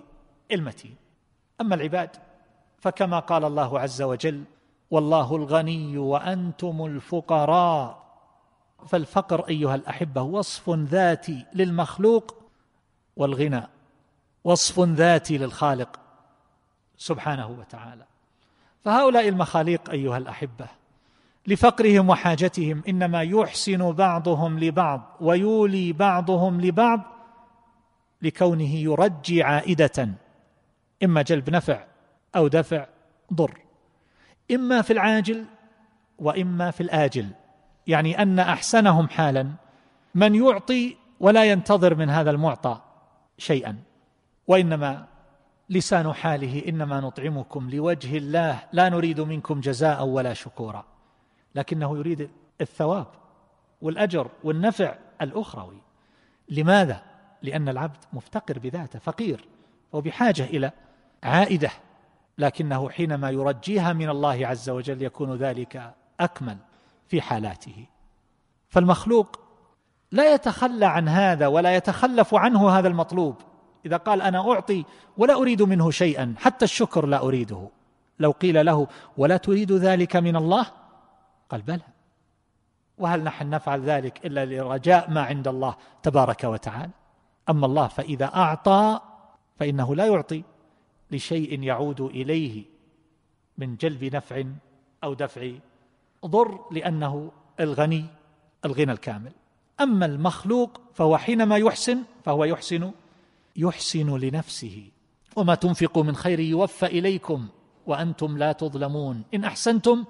[0.52, 0.96] المتين.
[1.62, 2.10] أما العباد
[2.80, 4.44] فكما قال الله عز وجل
[4.92, 8.04] والله الغني وأنتم الفقراء
[8.88, 12.36] فالفقر أيها الأحبة وصف ذاتي للمخلوق
[13.18, 13.68] والغنى
[14.44, 16.00] وصف ذاتي للخالق
[16.98, 18.06] سبحانه وتعالى.
[18.82, 20.68] فهؤلاء المخاليق أيها الأحبة
[21.48, 22.84] لفقرهم وحاجتهم.
[22.88, 27.02] إنما يحسن بعضهم لبعض ويولي بعضهم لبعض
[28.22, 30.10] لكونه يرجي عائدة.
[31.04, 31.84] إما جلب نفع
[32.36, 32.86] أو دفع
[33.34, 33.60] ضر.
[34.52, 35.46] إما في العاجل
[36.20, 37.30] وإما في الآجل.
[37.88, 39.52] يعني أن أحسنهم حالا.
[40.16, 42.82] من يعطي ولا ينتظر من هذا المعطى
[43.38, 43.78] شيئا.
[44.48, 45.06] وإنما
[45.70, 48.60] لسان حاله إنما نطعمكم لوجه الله.
[48.72, 50.93] لا نريد منكم جزاء ولا شكورا.
[51.56, 52.30] لكنه يريد
[52.62, 53.08] الثواب
[53.82, 55.82] والأجر والنفع الأخروي.
[56.50, 57.04] لماذا؟
[57.42, 59.46] لأن العبد مفتقر بذاته فقير
[59.94, 60.72] وبحاجة إلى
[61.24, 61.72] عائدة.
[62.38, 66.58] لكنه حينما يرجيها من الله عز وجل يكون ذلك أكمل
[67.08, 67.86] في حالاته.
[68.70, 69.40] فالمخلوق
[70.12, 73.36] لا يتخلى عن هذا ولا يتخلف عنه هذا المطلوب.
[73.86, 74.86] إذا قال أنا أعطي
[75.18, 77.70] ولا أريد منه شيئا حتى الشكر لا أريده.
[78.20, 78.88] لو قيل له
[79.18, 80.66] ولا تريد ذلك من الله
[81.54, 81.82] قال بلى.
[82.98, 86.92] وهل نحن نفعل ذلك إلا لرجاء ما عند الله تبارك وتعالى؟
[87.50, 89.00] أما الله فإذا أعطى
[89.60, 90.44] فإنه لا يعطي
[91.12, 92.66] لشيء يعود إليه
[93.58, 94.44] من جلب نفع
[95.04, 95.52] أو دفع
[96.26, 98.06] ضر لأنه الغني
[98.66, 99.32] الغنى الكامل.
[99.82, 102.92] أما المخلوق فهو حينما يحسن فهو يحسن
[103.56, 104.88] يحسن لنفسه.
[105.36, 107.48] وما تنفقوا من خير يوفى إليكم
[107.86, 109.24] وأنتم لا تظلمون.
[109.34, 110.06] إن أحسنتم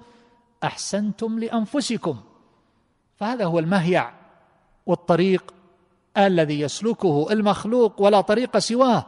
[0.64, 2.20] أحسنتم لأنفسكم.
[3.16, 4.12] فهذا هو المهيع
[4.86, 5.54] والطريق
[6.16, 9.06] الذي يسلكه المخلوق ولا طريق سواه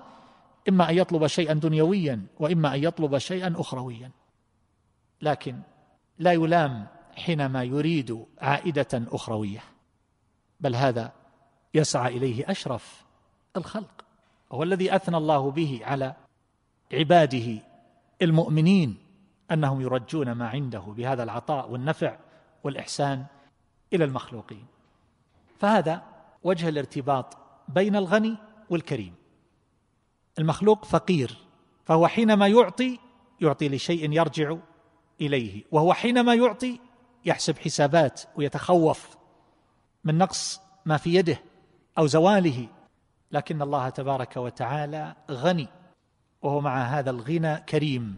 [0.69, 4.11] إما أن يطلب شيئا دنيويا وإما أن يطلب شيئا اخرويا.
[5.23, 5.61] لكن
[6.19, 9.63] لا يلام حينما يريد عائدة أخروية
[10.61, 11.13] بل هذا
[11.75, 13.05] يسعى إليه أشرف
[13.57, 14.05] الخلق
[14.51, 16.15] وهو الذي أثنى الله به على
[16.93, 17.63] عباده
[18.23, 19.06] المؤمنين.
[19.51, 22.17] أنهم يرجون ما عنده بهذا العطاء والنفع
[22.65, 23.25] والإحسان
[23.93, 24.67] إلى المخلوقين.
[25.59, 26.03] فهذا
[26.45, 27.37] وجه الارتباط
[27.69, 28.37] بين الغني
[28.71, 29.15] والكريم.
[30.39, 31.37] المخلوق فقير
[31.85, 32.99] فهو حينما يعطي
[33.41, 34.57] يعطي لشيء يرجع
[35.21, 36.81] إليه وهو حينما يعطي
[37.25, 39.17] يحسب حسابات ويتخوف
[40.05, 41.39] من نقص ما في يده
[41.99, 42.69] أو زواله.
[43.33, 45.69] لكن الله تبارك وتعالى غني
[46.43, 48.17] وهو مع هذا الغنى كريم.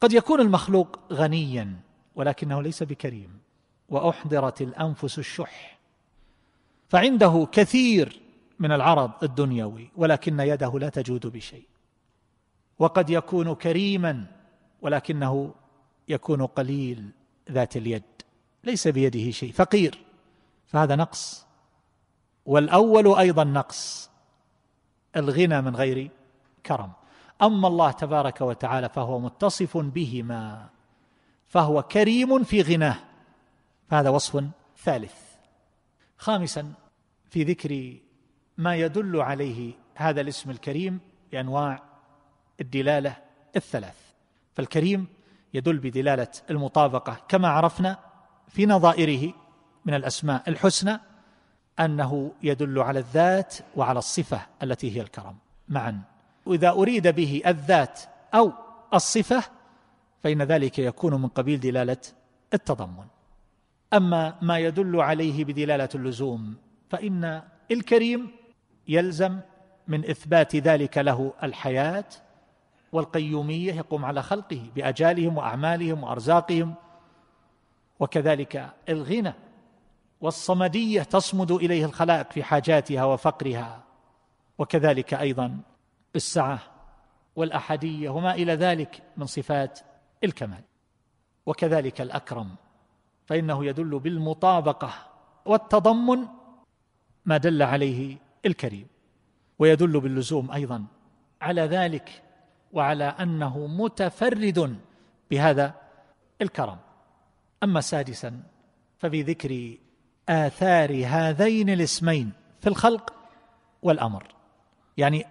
[0.00, 1.76] قد يكون المخلوق غنيا
[2.14, 3.40] ولكنه ليس بكريم.
[3.88, 5.78] وأحضرت الأنفس الشح.
[6.88, 8.20] فعنده كثير
[8.58, 11.66] من العرض الدنيوي ولكن يده لا تجود بشيء.
[12.78, 14.26] وقد يكون كريما
[14.82, 15.54] ولكنه
[16.08, 17.10] يكون قليل
[17.50, 18.02] ذات اليد.
[18.64, 19.98] ليس بيده شيء فقير.
[20.66, 21.46] فهذا نقص.
[22.46, 24.10] والأول أيضا نقص.
[25.16, 26.10] الغنى من غير
[26.66, 26.92] كرم.
[27.42, 30.68] أما الله تبارك وتعالى فهو متصف بهما
[31.48, 32.96] فهو كريم في غناه
[33.88, 34.44] فهذا وصف
[34.78, 35.14] ثالث.
[36.18, 36.72] خامسا
[37.30, 37.96] في ذكر
[38.58, 41.00] ما يدل عليه هذا الاسم الكريم
[41.32, 41.82] بأنواع
[42.60, 43.16] الدلالة
[43.56, 43.96] الثلاث.
[44.54, 45.06] فالكريم
[45.54, 47.98] يدل بدلالة المطابقة كما عرفنا
[48.48, 49.32] في نظائره
[49.84, 51.00] من الأسماء الحسنى
[51.80, 55.36] أنه يدل على الذات وعلى الصفة التي هي الكرم.
[55.68, 56.09] معا.
[56.46, 58.00] وإذا أريد به الذات
[58.34, 58.52] أو
[58.94, 59.42] الصفة
[60.22, 61.96] فإن ذلك يكون من قبيل دلالة
[62.54, 63.06] التضمن.
[63.92, 66.56] أما ما يدل عليه بدلالة اللزوم
[66.90, 68.30] فإن الكريم
[68.88, 69.40] يلزم
[69.88, 72.04] من إثبات ذلك له الحياة
[72.92, 76.74] والقيومية يقوم على خلقه بأجالهم وأعمالهم وأرزاقهم.
[78.00, 79.34] وكذلك الغنى
[80.20, 83.82] والصمدية تصمد إليه الخلائق في حاجاتها وفقرها.
[84.58, 85.60] وكذلك أيضا
[86.16, 86.60] السعه
[87.36, 89.80] والأحدية وما إلى ذلك من صفات
[90.24, 90.62] الكمال.
[91.46, 92.54] وكذلك الأكرم
[93.26, 94.92] فإنه يدل بالمطابقة
[95.44, 96.26] والتضمن
[97.24, 98.86] ما دل عليه الكريم.
[99.58, 100.84] ويدل باللزوم أيضا
[101.40, 102.22] على ذلك
[102.72, 104.78] وعلى أنه متفرد
[105.30, 105.74] بهذا
[106.42, 106.78] الكرم.
[107.62, 108.42] أما سادسا
[108.98, 109.76] ففي ذكر
[110.28, 113.14] آثار هذين الاسمين في الخلق
[113.82, 114.34] والأمر
[114.96, 115.24] يعني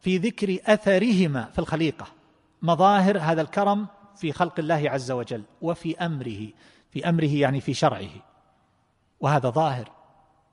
[0.00, 2.06] في ذكر أثرهما في الخليقة
[2.62, 6.48] مظاهر هذا الكرم في خلق الله عز وجل وفي أمره
[6.90, 8.10] في أمره يعني في شرعه.
[9.20, 9.92] وهذا ظاهر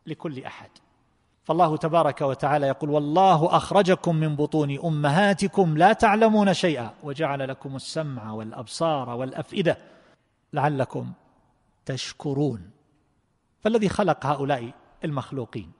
[0.08, 0.70] لكل أحد.
[1.44, 8.32] فالله تبارك وتعالى يقول والله أخرجكم من بطون أمهاتكم لا تعلمون شيئا وجعل لكم السمع
[8.32, 9.78] والأبصار والأفئدة
[10.54, 11.12] لعلكم
[11.86, 12.70] تشكرون.
[13.60, 14.72] فالذي خلق هؤلاء
[15.04, 15.72] المخلوقين.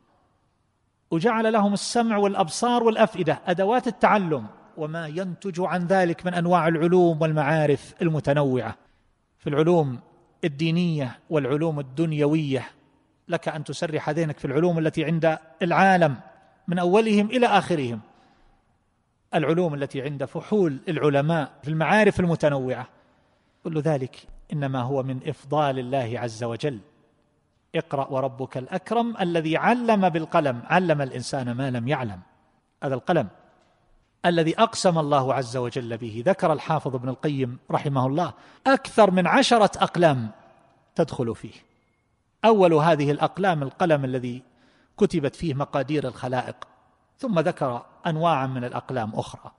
[1.15, 4.47] وجعل لهم السمع والأبصار والأفئدة أدوات التعلم
[4.78, 8.75] وما ينتج عن ذلك من أنواع العلوم والمعارف المتنوعة.
[9.38, 9.99] في العلوم
[10.43, 12.65] الدينية والعلوم الدنيوية
[13.28, 16.15] لك أن تسرح ذهنك في العلوم التي عند العالم
[16.67, 18.01] من أولهم إلى آخرهم.
[19.36, 22.88] العلوم التي عند فحول العلماء في المعارف المتنوعة.
[23.63, 24.15] كل ذلك
[24.54, 26.80] إنما هو من إفضال الله عز وجل.
[27.75, 30.61] اقرأ وربك الأكرم الذي علم بالقلم.
[30.65, 32.19] علم الإنسان ما لم يعلم.
[32.83, 33.27] هذا القلم
[34.25, 36.23] الذي أقسم الله عز وجل به.
[36.25, 38.33] ذكر الحافظ ابن القيم رحمه الله
[38.67, 40.29] أكثر من عشرة أقلام
[40.95, 41.53] تدخل فيه.
[42.45, 44.41] أول هذه الأقلام القلم الذي
[44.97, 46.55] كتبت فيه مقادير الخلائق.
[47.17, 49.51] ثم ذكر انواعا من الأقلام أخرى.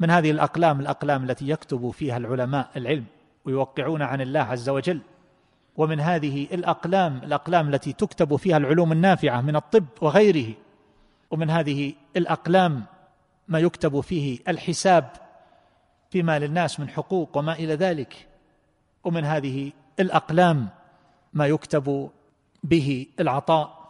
[0.00, 3.04] من هذه الأقلام الأقلام التي يكتب فيها العلماء العلم
[3.44, 5.00] ويوقعون عن الله عز وجل
[5.76, 10.54] ومن هذه الأقلام الأقلام التي تكتب فيها العلوم النافعة من الطب وغيره
[11.30, 12.84] ومن هذه الأقلام
[13.48, 15.10] ما يكتب فيه الحساب
[16.10, 18.28] فيما للناس من حقوق وما إلى ذلك
[19.04, 20.68] ومن هذه الأقلام
[21.32, 22.10] ما يكتب
[22.64, 23.86] به العطاء.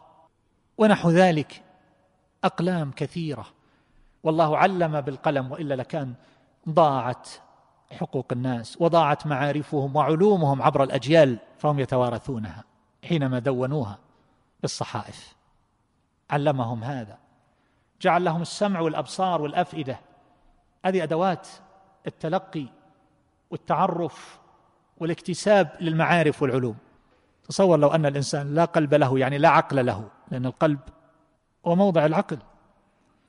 [0.79, 1.62] ونحو ذلك
[2.44, 3.46] أقلام كثيرة.
[4.22, 6.14] والله علم بالقلم وإلا لكان
[6.68, 7.29] ضاعت
[7.92, 12.64] حقوق الناس وضاعت معارفهم وعلومهم عبر الأجيال فهم يتوارثونها
[13.05, 13.99] حينما دونوها
[14.62, 15.37] بالصحائف.
[16.31, 17.18] علمهم هذا.
[18.01, 20.01] جعل لهم السمع والأبصار والأفئدة.
[20.85, 21.49] هذه أدوات
[22.07, 22.66] التلقي
[23.51, 24.39] والتعرف
[24.99, 26.76] والاكتساب للمعارف والعلوم.
[27.49, 30.80] تصور لو أن الإنسان لا قلب له يعني لا عقل له لأن القلب
[31.66, 32.39] هو موضع العقل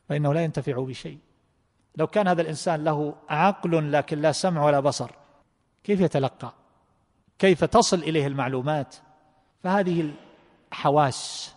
[0.10, 1.20] فإنه لا ينتفع بشيء.
[1.98, 5.12] لو كان هذا الإنسان له عقل لكن لا سمع ولا بصر
[5.84, 6.54] كيف يتلقى؟
[7.40, 8.96] كيف تصل إليه المعلومات؟
[9.64, 10.14] فهذه
[10.72, 11.54] الحواس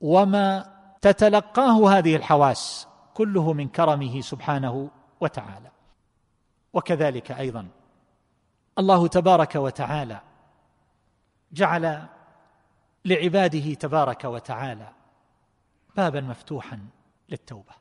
[0.00, 4.90] وما تتلقاه هذه الحواس كله من كرمه سبحانه
[5.20, 5.70] وتعالى.
[6.72, 7.68] وكذلك أيضا
[8.78, 10.20] الله تبارك وتعالى
[11.52, 12.02] جعل
[13.04, 14.88] لعباده تبارك وتعالى
[15.96, 16.78] بابا مفتوحا
[17.28, 17.72] للتوبة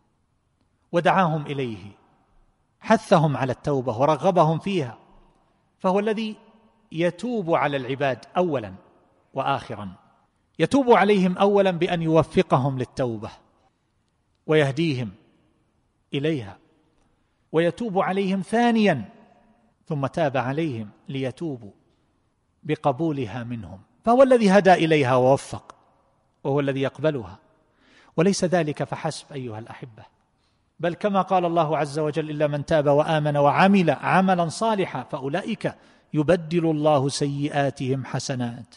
[0.91, 2.00] ودعاهم إليه.
[2.81, 4.97] حثهم على التوبة ورغبهم فيها
[5.79, 6.35] فهو الذي
[6.91, 8.73] يتوب على العباد اولا
[9.33, 9.91] واخرا.
[10.59, 13.29] يتوب عليهم اولا بأن يوفقهم للتوبة
[14.47, 15.11] ويهديهم
[16.13, 16.57] إليها
[17.51, 19.09] ويتوب عليهم ثانيا
[19.85, 21.71] ثم تاب عليهم ليتوبوا
[22.63, 23.81] بقبولها منهم.
[24.03, 25.75] فهو الذي هدى إليها ووفق
[26.43, 27.39] وهو الذي يقبلها
[28.17, 30.20] وليس ذلك فحسب أيها الأحبة.
[30.81, 35.75] بل كما قال الله عز وجل إلا من تاب وآمن وعمل عملا صالحا فأولئك
[36.13, 38.75] يبدل الله سيئاتهم حسنات.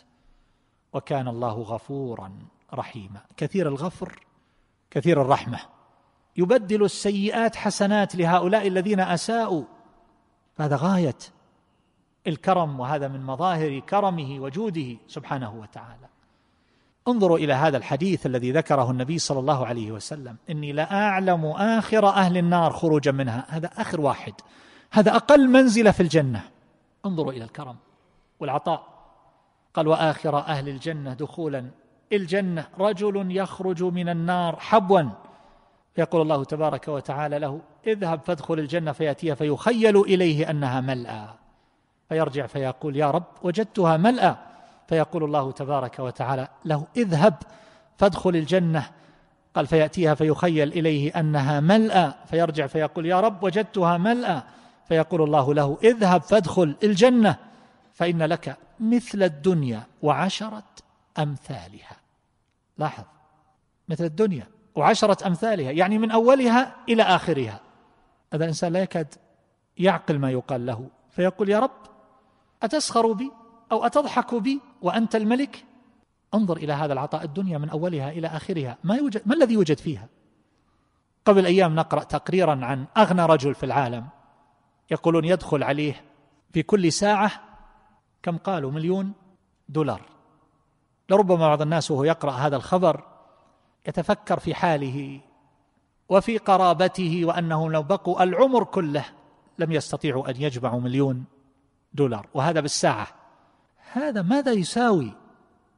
[0.92, 2.32] وكان الله غفورا
[2.74, 3.20] رحيما.
[3.36, 4.26] كثير الغفر
[4.90, 5.58] كثير الرحمة.
[6.36, 9.64] يبدل السيئات حسنات لهؤلاء الذين أساءوا.
[10.54, 11.18] فهذا غاية
[12.26, 16.13] الكرم وهذا من مظاهر كرمه وجوده سبحانه وتعالى.
[17.08, 20.36] انظروا إلى هذا الحديث الذي ذكره النبي صلى الله عليه وسلم.
[20.50, 23.46] إني لأعلم آخر أهل النار خروجا منها.
[23.48, 24.32] هذا آخر واحد.
[24.90, 26.42] هذا أقل منزلة في الجنة.
[27.06, 27.76] انظروا إلى الكرم
[28.40, 28.86] والعطاء.
[29.74, 31.70] قال وآخر أهل الجنة دخولا.
[32.12, 35.10] الجنة رجل يخرج من النار حبوا.
[35.98, 41.28] يقول الله تبارك وتعالى له اذهب فادخل الجنة فيأتيها فيخيل إليه أنها ملأى.
[42.08, 44.36] فيرجع فيقول يا رب وجدتها ملأى.
[44.86, 47.34] فيقول الله تبارك وتعالى له اذهب
[47.98, 48.90] فادخل الجنة.
[49.54, 52.14] قال فيأتيها فيخيل إليه أنها ملأى.
[52.26, 54.42] فيرجع فيقول يا رب وجدتها ملأى.
[54.88, 57.36] فيقول الله له اذهب فادخل الجنة.
[57.92, 60.62] فإن لك مثل الدنيا وعشرة
[61.18, 61.96] أمثالها.
[62.78, 63.04] لاحظ
[63.88, 67.60] مثل الدنيا وعشرة أمثالها يعني من أولها إلى آخرها.
[68.32, 69.14] هذا الإنسان لا يكاد
[69.78, 70.88] يعقل ما يقال له.
[71.10, 71.70] فيقول يا رب
[72.62, 73.30] أتسخر بي
[73.72, 75.64] أو أتضحك بي وأنت الملك؟
[76.34, 78.78] انظر إلى هذا العطاء الدنيا من أولها إلى آخرها.
[78.84, 80.08] ما يوجد ما الذي يوجد فيها؟
[81.24, 84.06] قبل أيام نقرأ تقريرا عن أغنى رجل في العالم.
[84.90, 86.04] يقولون يدخل عليه
[86.52, 87.30] في كل ساعة
[88.22, 89.12] كم قالوا؟ مليون
[89.68, 90.02] دولار.
[91.10, 93.02] لربما بعض الناس وهو يقرأ هذا الخبر
[93.88, 95.20] يتفكر في حاله
[96.08, 99.04] وفي قرابته وأنهم لو بقوا العمر كله
[99.58, 101.24] لم يستطيعوا أن يجمعوا مليون
[101.92, 102.26] دولار.
[102.34, 103.23] وهذا بالساعة.
[103.94, 105.12] هذا ماذا يساوي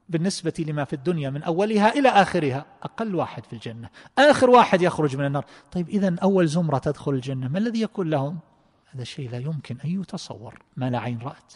[0.09, 3.89] بالنسبة لما في الدنيا من أولها إلى آخرها؟ أقل واحد في الجنة.
[4.19, 5.45] آخر واحد يخرج من النار.
[5.73, 8.39] طيب إذا أول زمرة تدخل الجنة ما الذي يكون لهم؟
[8.87, 11.53] هذا شيء لا يمكن أن يتصور ما لا عين رأت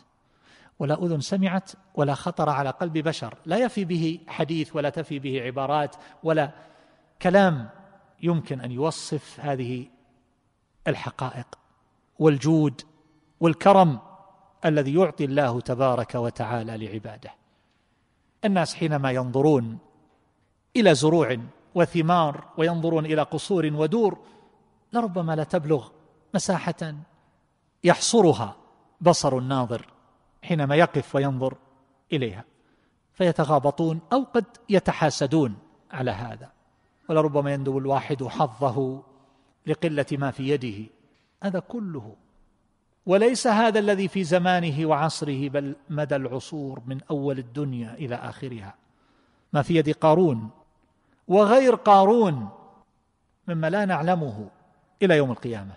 [0.79, 3.35] ولا أذن سمعت ولا خطر على قلب بشر.
[3.47, 6.51] لا يفي به حديث ولا تفي به عبارات ولا
[7.23, 7.69] كلام
[8.23, 9.87] يمكن أن يوصف هذه
[10.89, 11.47] الحقائق
[12.19, 12.83] والجود
[13.41, 13.99] والكرم
[14.65, 17.31] الذي يعطي الله تبارك وتعالى لعباده.
[18.45, 19.79] الناس حينما ينظرون
[20.77, 21.37] إلى زروع
[21.75, 24.19] وثمار وينظرون إلى قصور ودور
[24.93, 25.89] لربما لا تبلغ
[26.35, 26.95] مساحة
[27.85, 28.57] يحصرها
[29.01, 29.87] بصر الناظر
[30.43, 31.55] حينما يقف وينظر
[32.13, 32.45] إليها.
[33.13, 35.57] فيتغابطون أو قد يتحاسدون
[35.91, 36.53] على هذا.
[37.09, 39.03] ولربما يندب الواحد حظه
[39.67, 40.91] لقلة ما في يده.
[41.43, 42.17] هذا كله
[43.07, 48.75] وليس هذا الذي في زمانه وعصره بل مدى العصور من أول الدنيا إلى آخرها.
[49.53, 50.51] ما في يد قارون
[51.29, 52.49] وغير قارون
[53.49, 54.51] مما لا نعلمه
[55.03, 55.75] إلى يوم القيامة.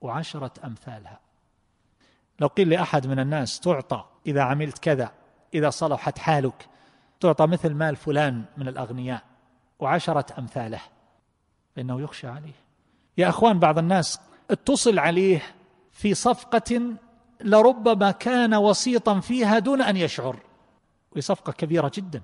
[0.00, 1.20] وعشرة أمثالها.
[2.40, 5.12] لو قيل لأحد من الناس تعطى إذا عملت كذا
[5.54, 6.68] إذا صلحت حالك
[7.20, 9.22] تعطى مثل مال فلان من الأغنياء.
[9.78, 10.80] وعشرة أمثاله.
[11.76, 12.52] فإنه يخشى عليه.
[13.18, 14.20] يا أخوان بعض الناس
[14.50, 15.42] اتصل عليه
[15.92, 16.96] في صفقة
[17.40, 20.36] لربما كان وسيطا فيها دون أن يشعر.
[21.12, 22.22] وهي صفقة كبيرة جدا.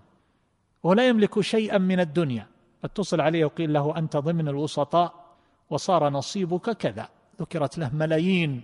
[0.82, 2.46] وهو لا يملك شيئا من الدنيا.
[2.84, 5.14] اتصل عليه وقيل له أنت ضمن الوسطاء
[5.70, 7.08] وصار نصيبك كذا.
[7.40, 8.62] ذكرت له ملايين.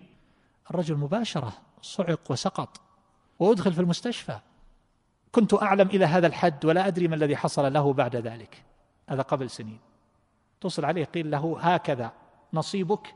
[0.70, 1.52] الرجل مباشرة
[1.82, 2.80] صعق وسقط.
[3.38, 4.38] وأدخل في المستشفى.
[5.32, 8.64] كنت أعلم إلى هذا الحد ولا أدري ما الذي حصل له بعد ذلك.
[9.08, 9.78] هذا قبل سنين.
[10.58, 12.12] اتصل عليه قيل له هكذا.
[12.52, 13.14] نصيبك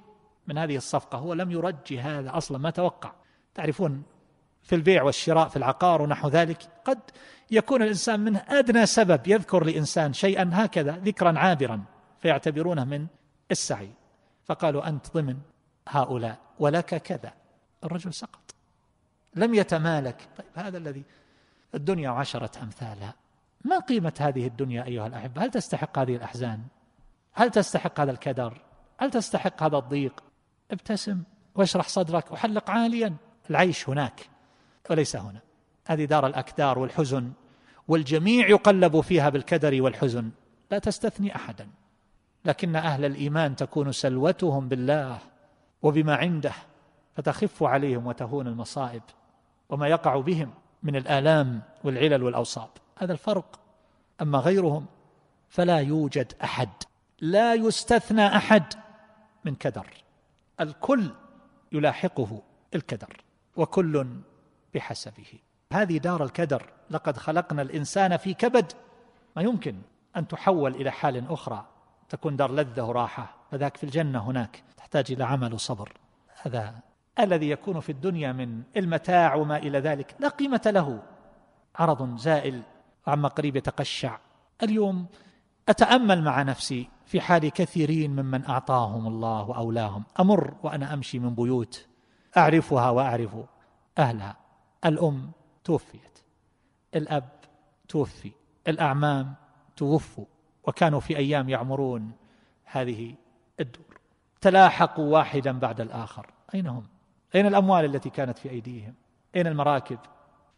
[0.49, 3.13] من هذه الصفقة هو لم يرجي هذا أصلا ما توقع.
[3.55, 4.03] تعرفون
[4.63, 6.99] في البيع والشراء في العقار ونحو ذلك قد
[7.51, 11.85] يكون الإنسان من أدنى سبب يذكر لإنسان شيئا هكذا ذكرا عابرا
[12.19, 13.07] فيعتبرونه من
[13.51, 13.91] السعي.
[14.45, 15.37] فقالوا أنت ضمن
[15.89, 17.33] هؤلاء ولك كذا.
[17.85, 18.55] الرجل سقط.
[19.35, 20.29] لم يتمالك.
[20.37, 21.05] طيب هذا الذي
[21.75, 23.15] الدنيا عشرة أمثالها
[23.65, 26.63] ما قيمة هذه الدنيا أيها الأحبة؟ هل تستحق هذه الأحزان؟
[27.33, 28.61] هل تستحق هذا الكدر؟
[28.99, 30.28] هل تستحق هذا الضيق؟
[30.71, 31.23] ابتسم
[31.55, 33.15] واشرح صدرك وحلق عاليا.
[33.51, 34.29] العيش هناك
[34.91, 35.41] وليس هنا.
[35.87, 37.33] هذه دار الأكدار والحزن
[37.89, 40.31] والجميع يقلب فيها بالكدر والحزن.
[40.71, 41.69] لا تستثني أحدا.
[42.45, 45.19] لكن أهل الإيمان تكون سلوتهم بالله
[45.83, 46.53] وبما عنده
[47.17, 49.03] فتخف عليهم وتهون المصائب
[49.69, 50.51] وما يقع بهم
[50.83, 52.69] من الآلام والعلل والأوصاب.
[52.99, 53.61] هذا الفرق.
[54.23, 54.87] أما غيرهم
[55.49, 56.69] فلا يوجد أحد.
[57.21, 58.75] لا يستثنى أحد
[59.45, 59.87] من كدر.
[60.61, 61.11] الكل
[61.73, 62.43] يلاحقه
[62.75, 63.23] الكدر
[63.57, 64.07] وكل
[64.75, 65.39] بحسبه.
[65.73, 68.73] هذه دار الكدر لقد خلقنا الإنسان في كبد.
[69.37, 69.77] ما يمكن
[70.17, 71.67] أن تحول إلى حال أخرى
[72.09, 75.93] تكون دار لذة وراحة فذاك في الجنة هناك تحتاج إلى عمل وصبر.
[76.43, 76.75] هذا
[77.21, 81.03] الذي يكون في الدنيا من المتاع وما إلى ذلك لا قيمة له.
[81.77, 82.63] عرض زائل
[83.07, 84.19] وعما قريب يتقشع.
[84.63, 85.07] اليوم
[85.69, 91.87] أتأمل مع نفسي في حال كثيرين ممن أعطاهم الله وأولاهم أمر وأنا أمشي من بيوت
[92.37, 93.37] أعرفها وأعرف
[93.99, 94.37] أهلها
[94.85, 95.31] الأم
[95.65, 96.19] توفيت
[96.95, 97.29] الأب
[97.89, 98.33] توفي
[98.69, 99.35] الأعمام
[99.77, 100.25] توفوا
[100.65, 102.13] وكانوا في أيام يعمرون
[102.65, 103.15] هذه
[103.61, 104.01] الدور
[104.41, 106.87] تلاحقوا واحدا بعد الآخر أين هم؟
[107.35, 108.95] أين الأموال التي كانت في أيديهم؟
[109.37, 109.99] أين المراكب؟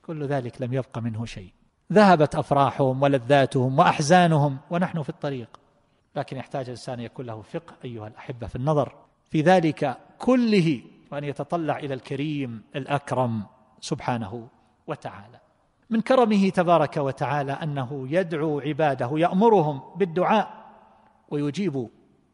[0.03, 1.53] كل ذلك لم يبق منه شيء
[1.93, 5.61] ذهبت أفراحهم ولذاتهم وأحزانهم ونحن في الطريق
[6.17, 8.95] لكن يحتاج الإنسان يكون له فقه أيها الأحبة في النظر.
[9.31, 10.83] في ذلك كله
[11.13, 13.43] وأن يتطلع إلى الكريم الأكرم
[13.81, 14.49] سبحانه
[14.87, 15.41] وتعالى.
[15.91, 20.71] من كرمه تبارك وتعالى أنه يدعو عباده يأمرهم بالدعاء
[21.29, 21.89] ويجيب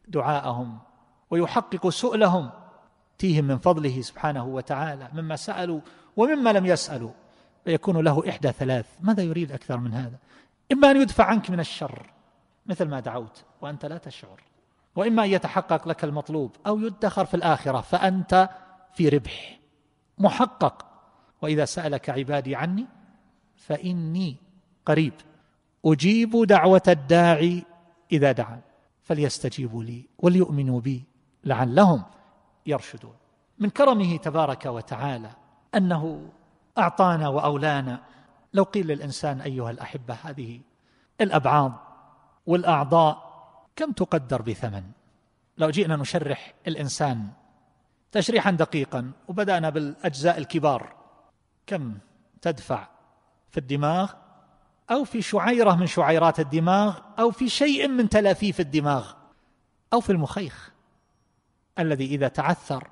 [0.07, 0.79] دعاءهم
[1.29, 2.49] ويحقق سؤلهم
[3.17, 5.09] تيهم من فضله سبحانه وتعالى.
[5.13, 5.81] مما سألوا
[6.17, 7.11] ومما لم يسألوا
[7.65, 8.85] فيكون له إحدى ثلاث.
[9.01, 10.17] ماذا يريد أكثر من هذا؟
[10.71, 12.16] إما أن يدفع عنك من الشر.
[12.67, 14.41] مثل ما دعوت وأنت لا تشعر.
[14.95, 18.49] وإما أن يتحقق لك المطلوب أو يدخر في الآخرة فأنت
[18.93, 19.59] في ربح
[20.17, 20.85] محقق.
[21.41, 22.85] وإذا سألك عبادي عني
[23.55, 24.35] فإني
[24.85, 25.13] قريب.
[25.85, 27.63] أجيب دعوة الداعي
[28.11, 28.61] إذا دعا
[29.03, 31.03] فليستجيبوا لي وليؤمنوا بي
[31.43, 32.03] لعلهم
[32.65, 33.15] يرشدون.
[33.59, 35.29] من كرمه تبارك وتعالى
[35.75, 36.29] أنه
[36.77, 38.03] أعطانا وأولانا.
[38.53, 40.59] لو قيل للإنسان أيها الأحبة هذه
[41.21, 41.86] الأبعاض
[42.47, 43.27] والأعضاء
[43.75, 44.83] كم تقدر بثمن؟
[45.57, 47.27] لو جئنا نشرح الإنسان
[48.11, 50.95] تشريحا دقيقا وبدأنا بالأجزاء الكبار
[51.67, 51.97] كم
[52.41, 52.87] تدفع
[53.51, 54.13] في الدماغ؟
[54.91, 59.13] أو في شعيرة من شعيرات الدماغ؟ أو في شيء من تلافيف الدماغ؟
[59.93, 60.71] أو في المخيخ
[61.79, 62.87] الذي إذا تعثر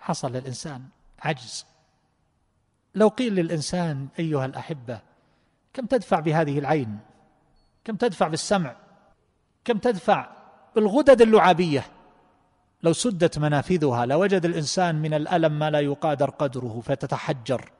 [0.00, 0.84] حصل للإنسان
[1.20, 1.66] عجز.
[2.94, 5.00] لو قيل للإنسان أيها الأحبة
[5.72, 6.98] كم تدفع بهذه العين؟
[7.84, 8.76] كم تدفع بالسمع؟
[9.64, 10.28] كم تدفع
[10.74, 11.84] بالغدد اللعابية؟
[12.82, 17.70] لو سدت منافذها لوجد الإنسان من الألم ما لا يقادر قدره فتتحجر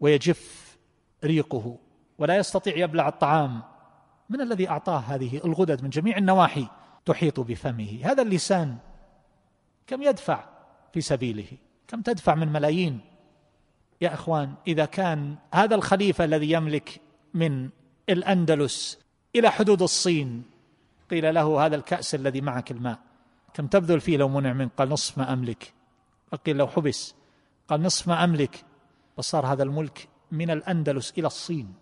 [0.00, 0.76] ويجف
[1.24, 1.78] ريقه
[2.18, 3.62] ولا يستطيع يبلع الطعام.
[4.30, 6.66] من الذي أعطاه هذه الغدد من جميع النواحي
[7.04, 8.76] تحيط بفمه؟ هذا اللسان.
[9.86, 10.44] كم يدفع
[10.92, 11.48] في سبيله؟
[11.88, 13.00] كم تدفع من ملايين؟
[14.00, 17.00] يا إخوان إذا كان هذا الخليفة الذي يملك
[17.34, 17.68] من
[18.08, 18.98] الأندلس
[19.36, 20.42] إلى حدود الصين
[21.10, 22.98] قيل له هذا الكأس الذي معك الماء.
[23.54, 25.72] كم تبذل فيه لو منع منك؟ قال نصف ما أملك.
[26.32, 27.14] وقيل لو حبس.
[27.68, 28.64] قال نصف ما أملك.
[29.16, 31.74] وصار هذا الملك من الأندلس إلى الصين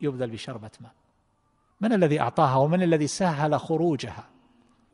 [0.00, 0.92] يبذل بشربة ماء.
[1.80, 4.28] من الذي أعطاها ومن الذي سهل خروجها؟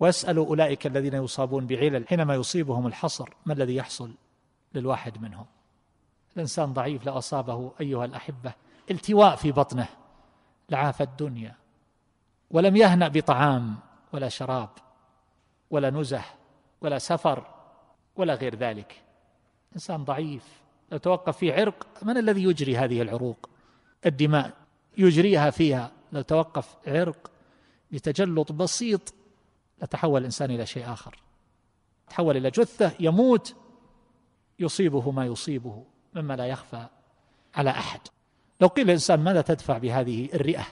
[0.01, 4.15] وأسأل أولئك الذين يصابون بعلل حينما يصيبهم الحصر ما الذي يحصل
[4.75, 5.47] للواحد منهم؟
[6.37, 8.53] الإنسان ضعيف لو أصابه أيها الأحبة.
[8.91, 9.89] التواء في بطنه.
[10.71, 11.62] لعاف الدنيا.
[12.53, 13.77] ولم يهنأ بطعام
[14.13, 14.69] ولا شراب
[15.71, 16.25] ولا نزه
[16.81, 17.47] ولا سفر
[18.17, 19.03] ولا غير ذلك.
[19.75, 20.63] إنسان ضعيف.
[20.93, 23.51] لو توقف في عرق من الذي يجري هذه العروق؟
[24.07, 24.53] الدماء
[24.99, 25.91] يجريها فيها.
[26.13, 27.31] لو توقف عرق
[27.91, 29.15] بتجلط بسيط
[29.83, 31.23] لتحول الإنسان إلى شيء آخر.
[32.09, 33.57] تحول إلى جثة يموت
[34.59, 35.85] يصيبه ما يصيبه
[36.15, 36.87] مما لا يخفى
[37.55, 38.01] على أحد.
[38.61, 40.67] لو قيل الانسان ماذا تدفع بهذه الرئة؟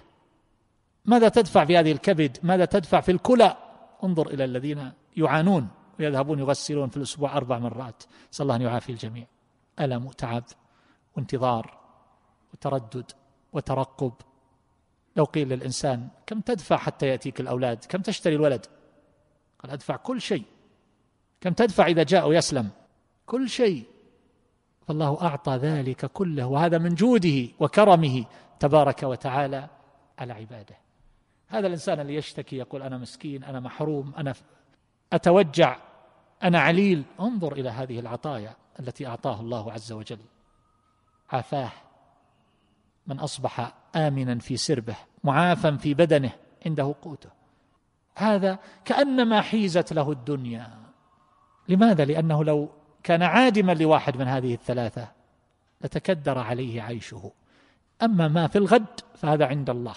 [1.05, 3.57] ماذا تدفع في هذه الكبد؟ ماذا تدفع في الكلى؟
[4.05, 8.03] انظر إلى الذين يعانون ويذهبون يغسلون في الأسبوع أربع مرات.
[8.33, 9.27] نسال الله أن يعافي الجميع.
[9.81, 10.45] ألم وتعب
[11.17, 11.79] وانتظار
[12.53, 13.11] وتردد
[13.53, 14.13] وترقب.
[15.17, 18.67] لو قيل للإنسان كم تدفع حتى يأتيك الأولاد؟ كم تشتري الولد؟
[19.59, 20.45] قال أدفع كل شيء.
[21.41, 22.71] كم تدفع إذا جاء ويسلم؟
[23.27, 23.85] كل شيء.
[24.89, 28.25] فالله أعطى ذلك كله وهذا من جوده وكرمه
[28.61, 29.69] تبارك وتعالى
[30.19, 30.77] على عباده.
[31.51, 34.35] هذا الإنسان اللي يشتكي يقول أنا مسكين أنا محروم أنا
[35.13, 35.77] أتوجع
[36.43, 37.05] أنا عليل.
[37.21, 40.19] انظر إلى هذه العطايا التي أعطاه الله عز وجل.
[41.31, 41.71] عافاه.
[43.07, 46.33] من أصبح امنا في سربه معافى في بدنه
[46.67, 47.31] عنده قوته.
[48.17, 50.71] هذا كأنما حيزت له الدنيا.
[51.69, 52.69] لماذا؟ لأنه لو
[53.03, 55.09] كان عادما لواحد من هذه الثلاثة
[55.81, 57.33] لتكدر عليه عيشه.
[58.03, 59.95] أما ما في الغد فهذا عند الله.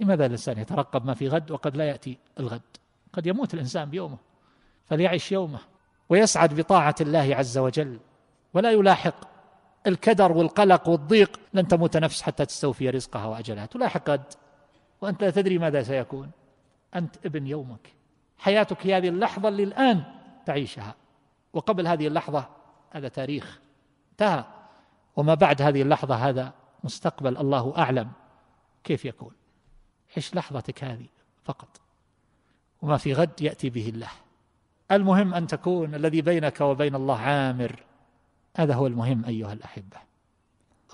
[0.00, 2.62] لماذا الإنسان يترقب ما في غد وقد لا يأتي الغد؟
[3.12, 4.18] قد يموت الإنسان بيومه
[4.84, 5.58] فليعش يومه
[6.08, 7.98] ويسعد بطاعة الله عز وجل
[8.54, 9.36] ولا يلاحق
[9.86, 13.66] الكدر والقلق والضيق لن تموت نفس حتى تستوفي رزقها وأجلها.
[13.66, 14.24] تلاحق غد
[15.00, 16.30] وأنت لا تدري ماذا سيكون.
[16.94, 17.92] أنت ابن يومك.
[18.38, 20.04] حياتك هذه اللحظة اللي الآن
[20.46, 20.94] تعيشها.
[21.52, 22.48] وقبل هذه اللحظة
[22.90, 23.60] هذا تاريخ
[24.12, 24.44] انتهى.
[25.16, 26.52] وما بعد هذه اللحظة هذا
[26.84, 28.10] مستقبل الله أعلم
[28.84, 29.32] كيف يكون.
[30.16, 31.06] عش لحظتك هذه؟
[31.44, 31.80] فقط.
[32.82, 34.10] وما في غد يأتي به الله.
[34.90, 37.82] المهم أن تكون الذي بينك وبين الله عامر.
[38.56, 39.96] هذا هو المهم أيها الأحبة.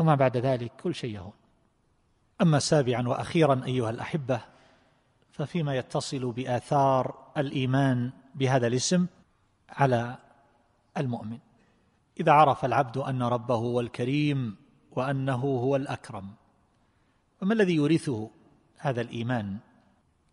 [0.01, 1.33] وما بعد ذلك كل شيء يهون.
[2.41, 4.41] أما سابعا وأخيرا أيها الأحبة
[5.33, 9.07] ففيما يتصل بآثار الإيمان بهذا الاسم
[9.69, 10.19] على
[10.97, 11.39] المؤمن.
[12.21, 14.57] إذا عرف العبد أن ربه هو الكريم
[14.91, 16.31] وأنه هو الأكرم
[17.41, 18.31] فما الذي يورثه؟
[18.83, 19.59] هذا الإيمان.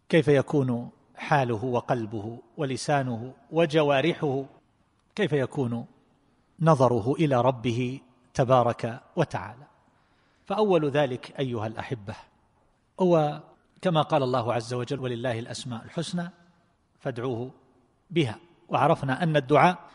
[0.09, 4.45] كيف يكون حاله وقلبه ولسانه وجوارحه؟
[5.15, 5.85] كيف يكون
[6.59, 7.99] نظره إلى ربه
[8.33, 9.67] تبارك وتعالى؟
[10.45, 12.15] فأول ذلك أيها الأحبة
[12.99, 13.41] هو
[13.81, 16.29] كما قال الله عز وجل ولله الأسماء الحسنى
[16.99, 17.51] فادعوه
[18.09, 18.35] بها.
[18.69, 19.89] وعرفنا أن الدعاء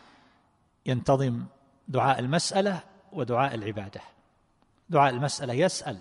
[0.85, 1.45] ينتظم
[1.87, 4.01] دعاء المسألة ودعاء العبادة.
[4.89, 5.97] دعاء المسألة يسأل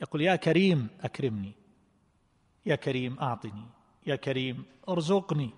[0.00, 1.59] يقول يا كريم أكرمني.
[2.66, 3.66] يا كريم أعطني
[4.06, 5.50] يا كريم ارزقني.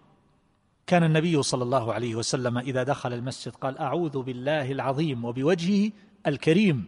[0.87, 5.93] كان النبي صلى الله عليه وسلم إذا دخل المسجد قال أعوذ بالله العظيم وبوجهه
[6.27, 6.87] الكريم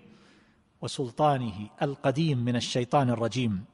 [0.83, 3.65] وسلطانه القديم من الشيطان الرجيم.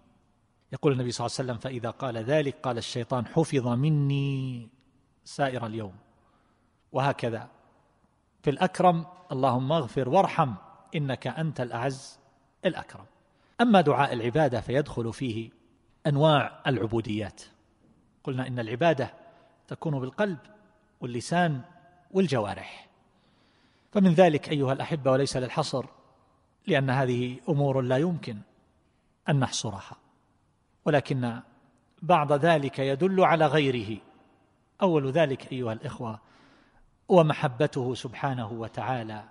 [0.73, 4.69] يقول النبي صلى الله عليه وسلم فإذا قال ذلك قال الشيطان حفظ مني
[5.25, 5.95] سائر اليوم.
[6.93, 7.49] وهكذا.
[8.43, 10.55] في الأكرم اللهم اغفر وارحم
[10.97, 12.19] إنك أنت الأعز
[12.65, 13.05] الأكرم.
[13.61, 15.60] أما دعاء العبادة فيدخل فيه
[16.07, 17.43] أنواع العبوديات.
[18.25, 19.15] قلنا إن العبادة
[19.69, 20.39] تكون بالقلب
[21.01, 21.61] واللسان
[22.11, 22.89] والجوارح.
[23.93, 25.87] فمن ذلك أيها الأحبة وليس للحصر
[26.67, 28.39] لأن هذه أمور لا يمكن
[29.29, 29.97] أن نحصرها.
[30.85, 31.41] ولكن
[32.03, 34.01] بعض ذلك يدل على غيره.
[34.83, 36.21] أول ذلك أيها الإخوة
[37.11, 39.25] هو محبته سبحانه وتعالى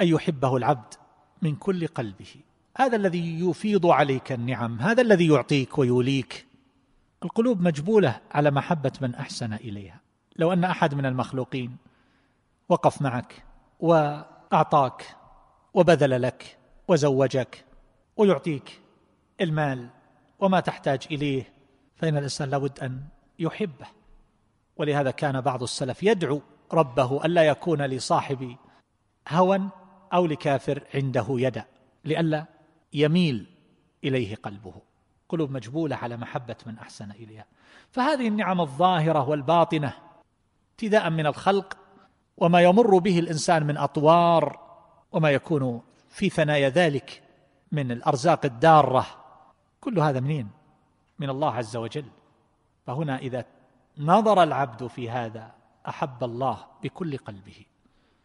[0.00, 0.94] أن يحبه العبد
[1.42, 2.34] من كل قلبه.
[2.76, 6.46] هذا الذي يفيض عليك النعم هذا الذي يعطيك ويوليك.
[7.24, 10.00] القلوب مجبولة على محبة من أحسن إليها.
[10.36, 11.76] لو أن أحد من المخلوقين
[12.68, 13.44] وقف معك
[13.80, 15.16] وأعطاك
[15.74, 16.58] وبذل لك
[16.88, 17.64] وزوجك
[18.16, 18.80] ويعطيك
[19.40, 19.88] المال
[20.40, 21.52] وما تحتاج إليه
[21.96, 23.02] فإن الإنسان لابد أن
[23.38, 23.86] يحبه.
[24.76, 26.40] ولهذا كان بعض السلف يدعو
[26.72, 28.56] ربه ألا يكون لصاحب
[29.28, 29.60] هوى
[30.12, 31.64] أو لكافر عنده يدا
[32.04, 32.51] لئلا
[32.92, 33.46] يميل
[34.04, 34.74] إليه قلبه.
[35.28, 37.44] قلوب مجبولة على محبة من أحسن إليها.
[37.90, 39.94] فهذه النعم الظاهرة والباطنة
[40.72, 41.76] ابتداء من الخلق
[42.36, 44.60] وما يمر به الإنسان من أطوار
[45.12, 47.22] وما يكون في ثنايا ذلك
[47.72, 49.06] من الأرزاق الدارة.
[49.80, 50.48] كل هذا منين؟
[51.18, 52.04] من الله عز وجل.
[52.86, 53.44] فهنا إذا
[53.98, 55.54] نظر العبد في هذا
[55.88, 57.64] أحب الله بكل قلبه.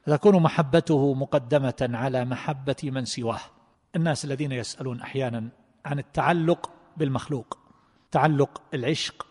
[0.05, 3.39] تكون محبته مقدمة على محبة من سواه.
[3.95, 5.49] الناس الذين يسألون أحيانا
[5.85, 7.57] عن التعلق بالمخلوق
[8.11, 9.27] تعلق العشق.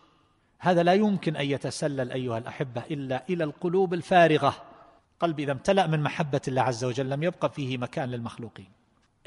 [0.59, 4.55] هذا لا يمكن أن يتسلل أيها الأحبة إلا إلى القلوب الفارغة.
[5.19, 8.69] قلب إذا امتلأ من محبة الله عز وجل لم يبقى فيه مكان للمخلوقين.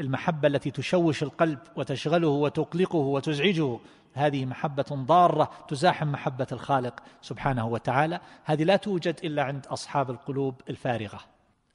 [0.01, 3.78] المحبة التي تشوش القلب وتشغله وتقلقه وتزعجه
[4.14, 8.20] هذه محبة ضارة تزاحم محبة الخالق سبحانه وتعالى.
[8.45, 11.20] هذه لا توجد إلا عند أصحاب القلوب الفارغة.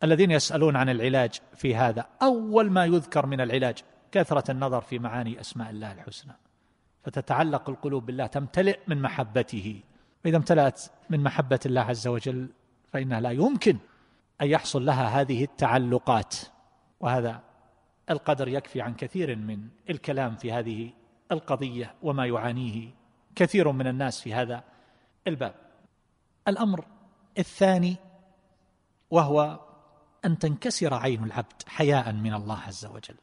[0.03, 2.05] الذين يسألون عن العلاج في هذا.
[2.21, 3.77] أول ما يذكر من العلاج
[4.11, 6.33] كثرة النظر في معاني أسماء الله الحسنى.
[7.03, 9.81] فتتعلق القلوب بالله تمتلئ من محبته.
[10.23, 12.49] فإذا امتلأت من محبة الله عز وجل
[12.93, 13.77] فإنها لا يمكن
[14.41, 16.35] أن يحصل لها هذه التعلقات.
[16.99, 17.41] وهذا
[18.09, 20.89] القدر يكفي عن كثير من الكلام في هذه
[21.31, 22.89] القضية وما يعانيه
[23.35, 24.63] كثير من الناس في هذا
[25.27, 25.55] الباب.
[26.47, 26.85] الأمر
[27.37, 27.95] الثاني
[29.11, 29.59] وهو
[30.25, 33.15] أن تنكسر عين العبد حياء من الله عز وجل.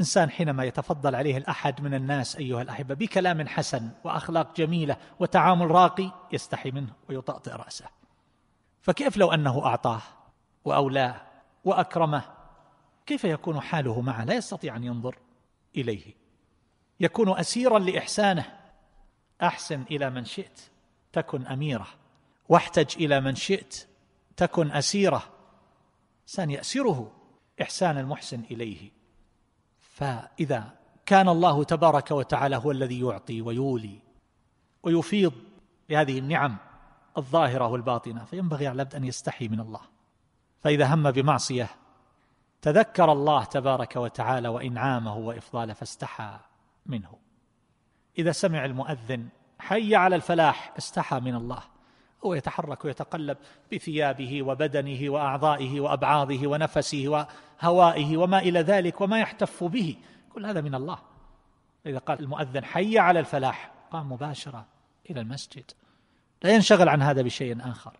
[0.00, 6.10] إنسان حينما يتفضل عليه الأحد من الناس أيها الأحبة بكلام حسن وأخلاق جميلة وتعامل راقي
[6.32, 7.86] يستحي منه ويطأطئ رأسه.
[8.82, 10.02] فكيف لو أنه أعطاه
[10.64, 11.20] وأولاه
[11.64, 12.22] وأكرمه؟
[13.06, 15.18] كيف يكون حاله معه؟ لا يستطيع أن ينظر
[15.76, 16.14] إليه.
[17.00, 18.58] يكون اسيرا لإحسانه.
[19.42, 20.60] أحسن إلى من شئت
[21.12, 21.86] تكن أميره.
[22.48, 23.88] واحتج إلى من شئت
[24.36, 25.37] تكن أسيره.
[26.28, 27.12] انسان يأسره
[27.62, 28.90] إحسان المحسن إليه.
[29.80, 30.74] فإذا
[31.06, 33.98] كان الله تبارك وتعالى هو الذي يعطي ويولي
[34.82, 35.32] ويفيض
[35.88, 36.56] بهذه النعم
[37.18, 39.80] الظاهرة والباطنة فينبغي على العبد أن يستحي من الله.
[40.60, 41.68] فإذا هم بمعصية
[42.62, 46.38] تذكر الله تبارك وتعالى وإنعامه وإفضاله فاستحى
[46.86, 47.18] منه.
[48.18, 51.62] إذا سمع المؤذن حي على الفلاح استحى من الله.
[52.24, 53.36] هو يتحرك ويتقلب
[53.72, 57.26] بثيابه وبدنه وأعضائه وأبعاضه ونفسه
[57.62, 59.96] وهوائه وما إلى ذلك وما يحتف به.
[60.32, 60.98] كل هذا من الله.
[61.86, 64.66] إذا قال المؤذن حي على الفلاح قام مباشرة
[65.10, 65.70] إلى المسجد.
[66.42, 67.92] لا ينشغل عن هذا بشيء آخر.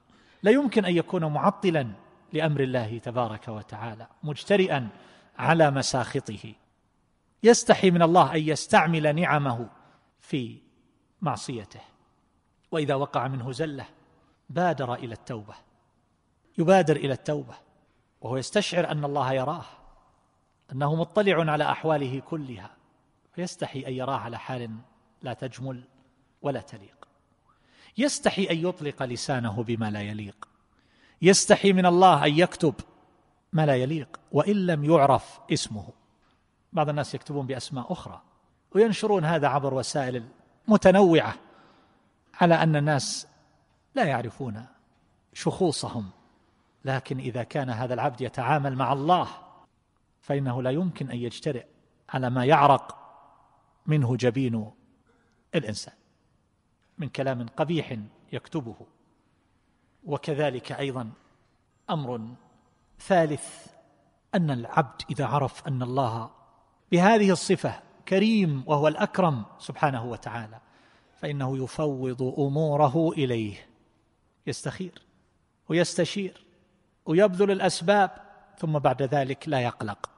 [0.43, 1.93] لا يمكن أن يكون معطلا
[2.33, 4.89] لأمر الله تبارك وتعالى مجترئا
[5.39, 6.55] على مساخطه.
[7.43, 9.69] يستحي من الله أن يستعمل نعمه
[10.21, 10.59] في
[11.21, 11.81] معصيته.
[12.71, 13.87] وإذا وقع منه زلة
[14.49, 15.55] بادر إلى التوبة.
[16.59, 17.55] يبادر إلى التوبة.
[18.21, 19.65] وهو يستشعر أن الله يراه.
[20.73, 22.71] أنه مطلع على أحواله كلها.
[23.33, 24.77] فيستحي أن يراه على حال
[25.23, 25.85] لا تجمل
[26.43, 27.09] ولا تليق.
[27.99, 30.49] يستحي أن يطلق لسانه بما لا يليق.
[31.23, 32.75] يستحي من الله أن يكتب
[33.53, 34.21] ما لا يليق.
[34.33, 35.89] وإن لم يعرف اسمه.
[36.73, 38.23] بعض الناس يكتبون بأسماء أخرى.
[38.75, 40.29] وينشرون هذا عبر وسائل
[40.69, 41.35] متنوعة.
[42.41, 43.28] على أن الناس
[43.99, 44.67] لا يعرفون
[45.33, 46.11] شخوصهم
[46.85, 49.29] لكن إذا كان هذا العبد يتعامل مع الله
[50.21, 51.67] فإنه لا يمكن أن يجترئ
[52.09, 52.99] على ما يعرق
[53.87, 54.71] منه جبين
[55.55, 55.95] الإنسان
[56.99, 57.99] من كلام قبيح
[58.33, 58.77] يكتبه.
[60.05, 61.11] وكذلك أيضا
[61.91, 62.29] أمر
[63.01, 63.67] ثالث
[64.35, 66.31] أن العبد إذا عرف أن الله
[66.93, 70.61] بهذه الصفة كريم وهو الأكرم سبحانه وتعالى
[71.17, 73.68] فإنه يفوض أموره إليه.
[74.49, 75.03] يستخير
[75.69, 76.45] ويستشير
[77.07, 78.11] ويبذل الأسباب
[78.59, 80.11] ثم بعد ذلك لا يقلق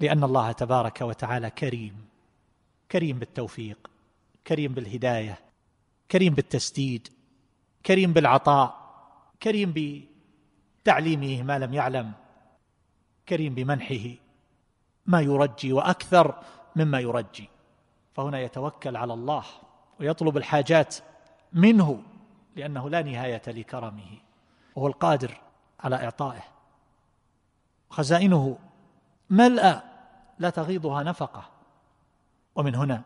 [0.00, 2.06] لأن الله تبارك وتعالى كريم
[2.90, 3.90] كريم بالتوفيق
[4.46, 5.38] كريم بالهداية
[6.10, 7.08] كريم بالتسديد
[7.86, 8.86] كريم بالعطاء
[9.42, 9.74] كريم
[10.82, 12.12] بتعليمه ما لم يعلم
[13.28, 14.10] كريم بمنحه
[15.06, 16.42] ما يرجي وأكثر
[16.76, 17.48] مما يرجي.
[18.14, 19.44] فهنا يتوكل على الله
[20.00, 20.96] ويطلب الحاجات
[21.52, 22.02] منه
[22.56, 24.18] لأنه لا نهاية لكرمه
[24.76, 25.40] وهو القادر
[25.80, 26.44] على إعطائه.
[27.90, 28.58] خزائنه
[29.30, 29.82] ملأ
[30.38, 31.50] لا تغيضها نفقة.
[32.54, 33.02] ومن هنا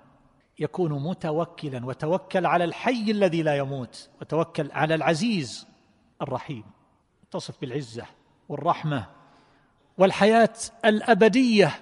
[0.58, 5.66] يكون متوكلا وتوكل على الحي الذي لا يموت وتوكل على العزيز
[6.22, 6.64] الرحيم.
[7.30, 8.06] تصف بالعزة
[8.48, 9.06] والرحمة
[9.98, 11.80] والحياة الأبدية.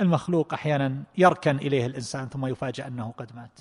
[0.00, 3.60] المخلوق أحيانا يركن إليه الإنسان ثم يفاجأ أنه قد مات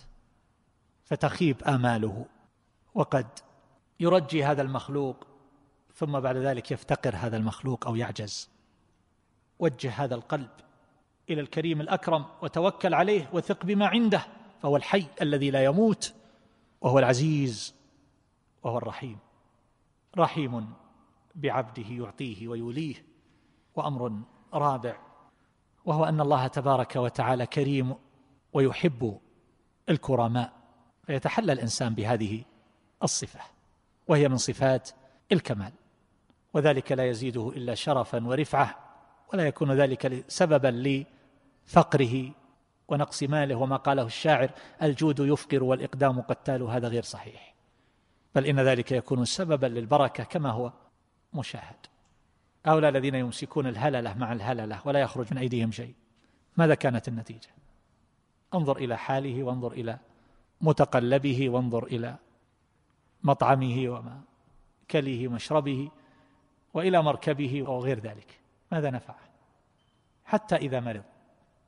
[1.05, 2.25] فتخيب آماله.
[2.99, 3.27] وقد
[3.99, 5.27] يرجي هذا المخلوق
[5.95, 8.49] ثم بعد ذلك يفتقر هذا المخلوق أو يعجز.
[9.59, 10.49] وجه هذا القلب
[11.29, 14.25] إلى الكريم الأكرم وتوكل عليه وثق بما عنده
[14.61, 16.13] فهو الحي الذي لا يموت
[16.81, 17.75] وهو العزيز
[18.63, 19.17] وهو الرحيم.
[20.17, 20.73] رحيم
[21.35, 23.05] بعبده يعطيه ويوليه
[23.75, 24.21] وأمر
[24.53, 24.97] رابع
[25.85, 27.95] وهو أن الله تبارك وتعالى كريم
[28.53, 29.19] ويحب
[29.89, 30.53] الكرماء.
[31.05, 32.43] فيتحلى الإنسان بهذه
[33.03, 33.39] الصفة
[34.07, 34.89] وهي من صفات
[35.31, 35.71] الكمال
[36.53, 38.79] وذلك لا يزيده إلا شرفا ورفعة
[39.33, 41.03] ولا يكون ذلك سببا
[41.67, 42.31] لفقره
[42.87, 43.55] ونقص ماله.
[43.55, 44.51] وما قاله الشاعر
[44.83, 47.55] الجود يفقر والإقدام قتال هذا غير صحيح.
[48.35, 50.73] بل إن ذلك يكون سببا للبركة كما هو
[51.33, 51.75] مشاهد.
[52.65, 55.93] هؤلاء الذين يمسكون الهللة مع الهللة ولا يخرج من أيديهم شيء
[56.57, 57.49] ماذا كانت النتيجة؟
[58.53, 59.97] انظر إلى حاله وانظر إلى
[60.61, 62.15] متقلبه وانظر إلى
[63.23, 65.91] مطعمه ومأكله ومشربه
[66.73, 68.39] وإلى مركبه وغير ذلك.
[68.71, 69.19] ماذا نفعه
[70.25, 71.03] حتى إذا مرض.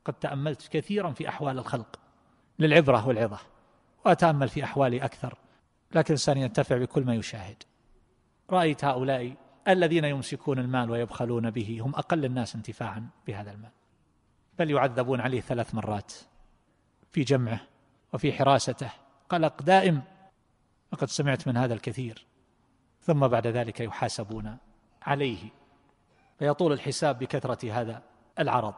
[0.04, 2.00] قد تأملت كثيرا في أحوال الخلق
[2.58, 3.38] للعبرة والعظة
[4.04, 5.38] وأتأمل في أحوالي أكثر
[5.90, 7.62] لكن الإنسان ينتفع بكل ما يشاهد.
[8.50, 9.34] رأيت هؤلاء
[9.68, 13.70] الذين يمسكون المال ويبخلون به هم أقل الناس انتفاعا بهذا المال.
[14.58, 16.12] بل يعذبون عليه ثلاث مرات
[17.10, 17.60] في جمعه
[18.12, 18.90] وفي حراسته.
[19.28, 20.02] قلق دائم
[20.92, 22.26] لقد سمعت من هذا الكثير.
[23.02, 24.56] ثم بعد ذلك يحاسبون
[25.02, 25.50] عليه
[26.38, 28.02] فيطول الحساب بكثرة هذا
[28.38, 28.74] العرض.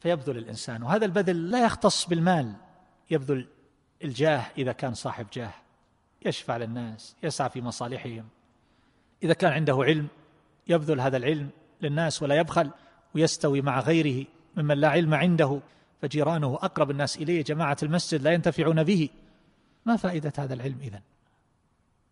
[0.00, 2.54] فيبذل الإنسان وهذا البذل لا يختص بالمال
[3.10, 3.48] يبذل
[4.04, 5.54] الجاه إذا كان صاحب جاه
[6.26, 8.28] يشفع للناس يسعى في مصالحهم.
[9.22, 10.08] إذا كان عنده علم
[10.68, 11.50] يبذل هذا العلم
[11.82, 12.70] للناس ولا يبخل
[13.14, 14.26] ويستوي مع غيره
[14.56, 15.60] ممن لا علم عنده
[16.02, 19.08] فجيرانه أقرب الناس إليه جماعة المسجد لا ينتفعون به.
[19.86, 21.00] ما فائدة هذا العلم إذن؟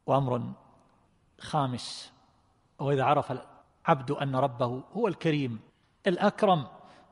[0.07, 0.53] وأمر
[1.41, 2.13] خامس
[2.79, 3.33] وإذا عرف
[3.87, 5.61] عبد أن ربه هو الكريم
[6.07, 6.67] الأكرم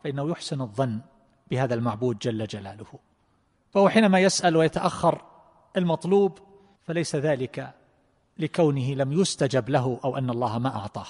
[0.05, 1.01] فإنه يحسن الظن
[1.51, 2.99] بهذا المعبود جل جلاله.
[3.71, 5.23] فهو حينما يسأل ويتأخر
[5.77, 6.39] المطلوب
[6.83, 7.75] فليس ذلك
[8.39, 11.07] لكونه لم يستجب له أو أن الله ما أعطاه.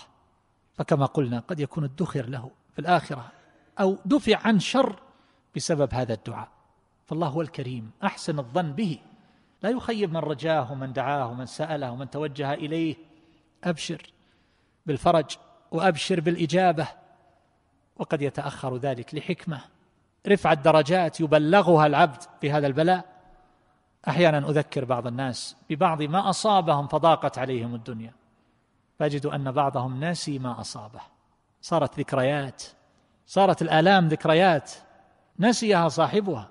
[0.75, 3.33] فكما قلنا قد يكون ادخر له في الآخرة
[3.81, 5.03] أو دفع عن شر
[5.57, 6.49] بسبب هذا الدعاء.
[7.07, 8.99] فالله هو الكريم أحسن الظن به.
[9.63, 12.97] لا يخيب من رجاه ومن دعاه ومن سأله ومن توجه إليه.
[13.65, 14.13] أبشر
[14.87, 15.37] بالفرج
[15.71, 16.89] وأبشر بالإجابة
[17.97, 19.61] وقد يتأخر ذلك لحكمة.
[20.27, 23.05] رفع الدرجات يبلغها العبد في هذا البلاء.
[24.09, 28.13] أحيانا أذكر بعض الناس ببعض ما أصابهم فضاقت عليهم الدنيا.
[28.99, 31.01] فأجد أن بعضهم ناسي ما أصابه.
[31.61, 32.63] صارت ذكريات
[33.27, 34.73] صارت الآلام ذكريات
[35.39, 36.49] نسيها صاحبها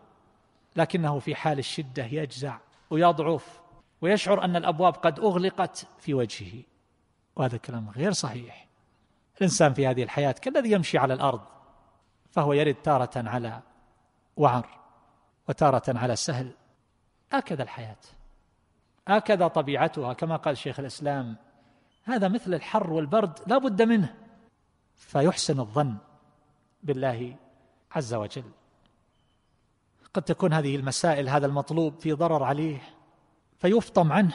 [0.75, 2.57] لكنه في حال الشدة يجزع.
[2.89, 3.61] ويضعف
[4.01, 6.63] ويشعر أن الأبواب قد أغلقت في وجهه.
[7.35, 8.67] وهذا الكلام غير صحيح.
[9.37, 11.41] الإنسان في هذه الحياة كالذي يمشي على الأرض
[12.31, 13.61] فهو يرد تارة على
[14.37, 14.79] وعر
[15.49, 16.51] وتارة على سهل.
[17.31, 17.97] هكذا الحياة.
[19.07, 21.35] هكذا طبيعتها كما قال شيخ الإسلام
[22.03, 24.15] هذا مثل الحر والبرد لا بد منه.
[24.95, 25.97] فيحسن الظن
[26.83, 27.35] بالله
[27.91, 28.51] عز وجل.
[30.17, 32.81] قد تكون هذه المسائل هذا المطلوب في ضرر عليه
[33.59, 34.33] فيفطم عنه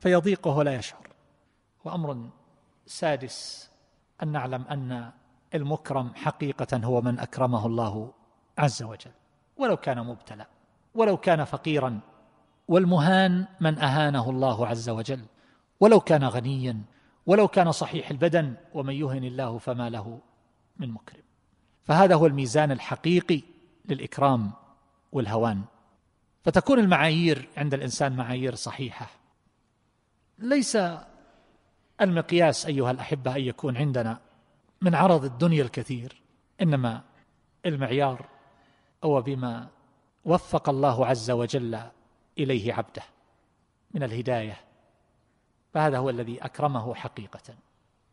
[0.00, 1.08] فيضيق وهو لا يشعر.
[1.84, 2.30] وأمر
[2.86, 3.70] سادس
[4.22, 5.10] أن نعلم أن
[5.54, 8.12] المكرم حقيقة هو من أكرمه الله
[8.58, 9.10] عز وجل.
[9.56, 10.46] ولو كان مبتلى
[10.94, 12.00] ولو كان فقيرا
[12.68, 15.24] والمهان من أهانه الله عز وجل.
[15.80, 16.82] ولو كان غنيا
[17.26, 20.20] ولو كان صحيح البدن ومن يهن الله فما له
[20.76, 21.22] من مكرم.
[21.84, 23.42] فهذا هو الميزان الحقيقي
[23.84, 24.65] للإكرام.
[25.12, 25.62] والهوان.
[26.44, 29.06] فتكون المعايير عند الإنسان معايير صحيحة.
[30.38, 30.78] ليس
[32.00, 34.20] المقياس أيها الأحبة أن يكون عندنا
[34.80, 36.22] من عرض الدنيا الكثير
[36.62, 37.02] إنما
[37.66, 38.26] المعيار
[39.04, 39.68] هو بما
[40.24, 41.80] وفق الله عز وجل
[42.38, 43.02] إليه عبده
[43.94, 44.56] من الهداية.
[45.74, 47.54] فهذا هو الذي أكرمه حقيقة.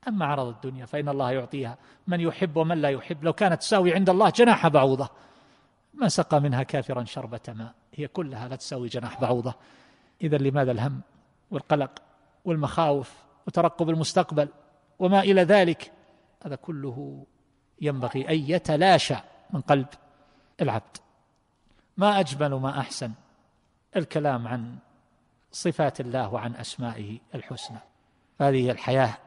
[0.08, 1.78] أما عرض الدنيا فإن الله يعطيها
[2.08, 3.24] من يحب ومن لا يحب.
[3.24, 5.10] لو كانت تساوي عند الله جناح بعوضة.
[5.94, 7.74] ما سقى منها كافرا شربة ماء.
[7.94, 9.54] هي كلها لا تساوي جناح بعوضة.
[10.22, 11.02] إذا لماذا الهم
[11.52, 12.02] والقلق
[12.46, 13.14] والمخاوف
[13.48, 14.48] وترقب المستقبل
[15.00, 15.92] وما إلى ذلك؟
[16.46, 17.26] هذا كله
[17.82, 19.16] ينبغي أن يتلاشى
[19.54, 19.88] من قلب
[20.62, 20.98] العبد.
[21.98, 23.12] ما أجمل ما أحسن
[23.96, 24.76] الكلام عن
[25.52, 27.80] صفات الله وعن أسمائه الحسنى.
[28.42, 29.18] هذه الحياة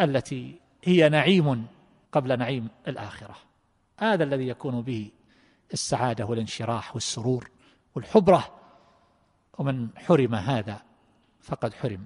[0.00, 1.66] التي هي نعيم
[2.12, 3.36] قبل نعيم الآخرة.
[3.98, 5.10] هذا الذي يكون به
[5.72, 7.50] السعادة والانشراح والسرور
[7.94, 8.60] والحبرة.
[9.58, 10.82] ومن حرم هذا
[11.40, 12.04] فقد حرم.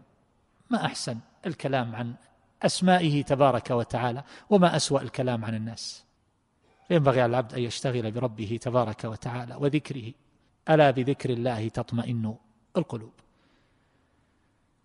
[0.71, 2.15] ما أحسن الكلام عن
[2.63, 6.05] أسمائه تبارك وتعالى وما أسوأ الكلام عن الناس.
[6.91, 10.13] ينبغي على العبد أن يشتغل بربه تبارك وتعالى وذكره.
[10.71, 12.35] ألا بذكر الله تطمئن
[12.77, 13.13] القلوب.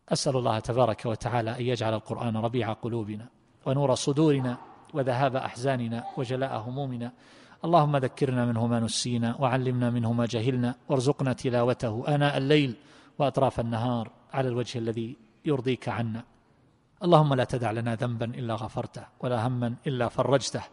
[0.09, 3.27] أسأل الله تبارك وتعالى أن يجعل القرآن ربيع قلوبنا
[3.65, 4.57] ونور صدورنا
[4.93, 7.11] وذهاب أحزاننا وجلاء همومنا
[7.65, 12.75] اللهم ذكرنا منه ما نسينا وعلمنا منه ما جهلنا وارزقنا تلاوته آناء الليل
[13.19, 16.23] وأطراف النهار على الوجه الذي يرضيك عنا.
[17.03, 20.63] اللهم لا تدع لنا ذنبا إلا غفرته ولا هما إلا فرجته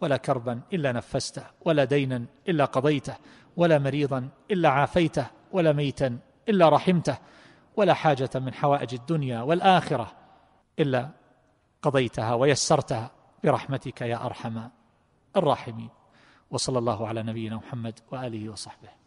[0.00, 3.16] ولا كربا إلا نفسته ولا دينا إلا قضيته
[3.56, 6.18] ولا مريضا إلا عافيته ولا ميتا
[6.48, 7.18] إلا رحمته
[7.76, 10.12] ولا حاجة من حوائج الدنيا والآخرة
[10.78, 11.10] إلا
[11.82, 13.10] قضيتها ويسرتها
[13.44, 14.68] برحمتك يا أرحم
[15.36, 15.95] الراحمين.
[16.50, 19.05] وصلى الله على نبينا محمد وآله وصحبه.